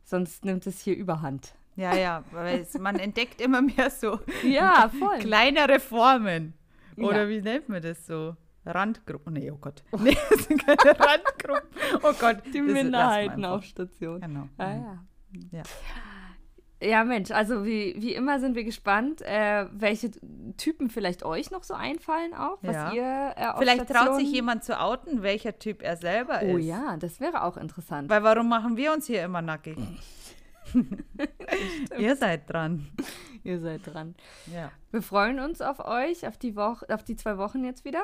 sonst 0.03 0.45
nimmt 0.45 0.67
es 0.67 0.79
hier 0.81 0.95
überhand. 0.95 1.55
Ja, 1.75 1.95
ja, 1.95 2.23
weil 2.31 2.67
man 2.79 2.99
entdeckt 2.99 3.41
immer 3.41 3.61
mehr 3.63 3.89
so 3.89 4.19
Ja, 4.43 4.89
voll. 4.99 5.17
kleinere 5.19 5.79
Formen. 5.79 6.53
Oder 6.97 7.23
Ja. 7.23 7.29
wie 7.29 7.41
nennt 7.41 7.67
man 7.69 7.81
das 7.81 8.05
so? 8.05 8.35
Randgruppen. 8.65 9.33
Nee, 9.33 9.49
oh 9.51 9.57
Gott. 9.59 9.83
Nee, 9.99 10.15
das 10.29 10.43
sind 10.45 10.63
keine 10.65 10.99
Randgruppen. 10.99 11.69
Oh 12.03 12.13
Gott. 12.19 12.37
Die 12.53 12.61
Minderheiten 12.61 13.43
auf 13.43 13.63
Station. 13.63 14.21
Genau. 14.21 14.47
Ah, 14.57 14.71
ja. 14.71 15.03
Ja. 15.51 15.63
Ja, 16.83 17.03
Mensch, 17.05 17.31
also 17.31 17.65
wie, 17.65 17.95
wie 17.97 18.13
immer 18.13 18.39
sind 18.39 18.55
wir 18.55 18.63
gespannt, 18.63 19.21
äh, 19.21 19.67
welche 19.71 20.11
Typen 20.57 20.89
vielleicht 20.89 21.23
euch 21.23 21.49
noch 21.49 21.63
so 21.63 21.73
einfallen 21.73 22.33
auch, 22.33 22.57
was 22.61 22.75
ja. 22.75 22.93
ihr 22.93 23.33
äh, 23.37 23.47
auf 23.47 23.59
Vielleicht 23.59 23.85
Station... 23.85 24.07
traut 24.07 24.19
sich 24.19 24.31
jemand 24.31 24.63
zu 24.63 24.79
outen, 24.79 25.23
welcher 25.23 25.57
Typ 25.57 25.81
er 25.81 25.95
selber 25.95 26.39
oh, 26.43 26.45
ist. 26.45 26.53
Oh 26.55 26.57
ja, 26.57 26.97
das 26.97 27.19
wäre 27.21 27.43
auch 27.43 27.55
interessant. 27.57 28.09
Weil 28.09 28.23
warum 28.23 28.49
machen 28.49 28.75
wir 28.75 28.91
uns 28.91 29.07
hier 29.07 29.23
immer 29.23 29.41
nackig? 29.41 29.77
ihr 31.97 32.15
seid 32.15 32.49
dran. 32.49 32.87
Ihr 33.45 33.59
seid 33.59 33.81
dran. 33.85 34.15
Ja. 34.53 34.71
Wir 34.91 35.01
freuen 35.01 35.41
uns 35.41 35.59
auf 35.59 35.79
euch, 35.79 36.25
auf 36.25 36.37
die 36.37 36.55
Woche, 36.55 36.85
auf 36.87 37.03
die 37.03 37.17
zwei 37.17 37.37
Wochen 37.37 37.65
jetzt 37.65 37.83
wieder 37.83 38.03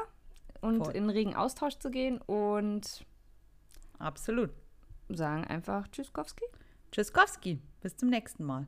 und 0.60 0.84
Voll. 0.84 0.96
in 0.96 1.10
regen 1.10 1.34
Austausch 1.34 1.78
zu 1.80 1.90
gehen 1.90 2.20
und 2.20 3.06
absolut 4.00 4.50
sagen 5.08 5.46
einfach 5.46 5.88
Tschüsskowski. 5.88 6.44
Tschüsskowski, 6.92 7.60
bis 7.82 7.96
zum 7.96 8.10
nächsten 8.10 8.44
Mal. 8.44 8.68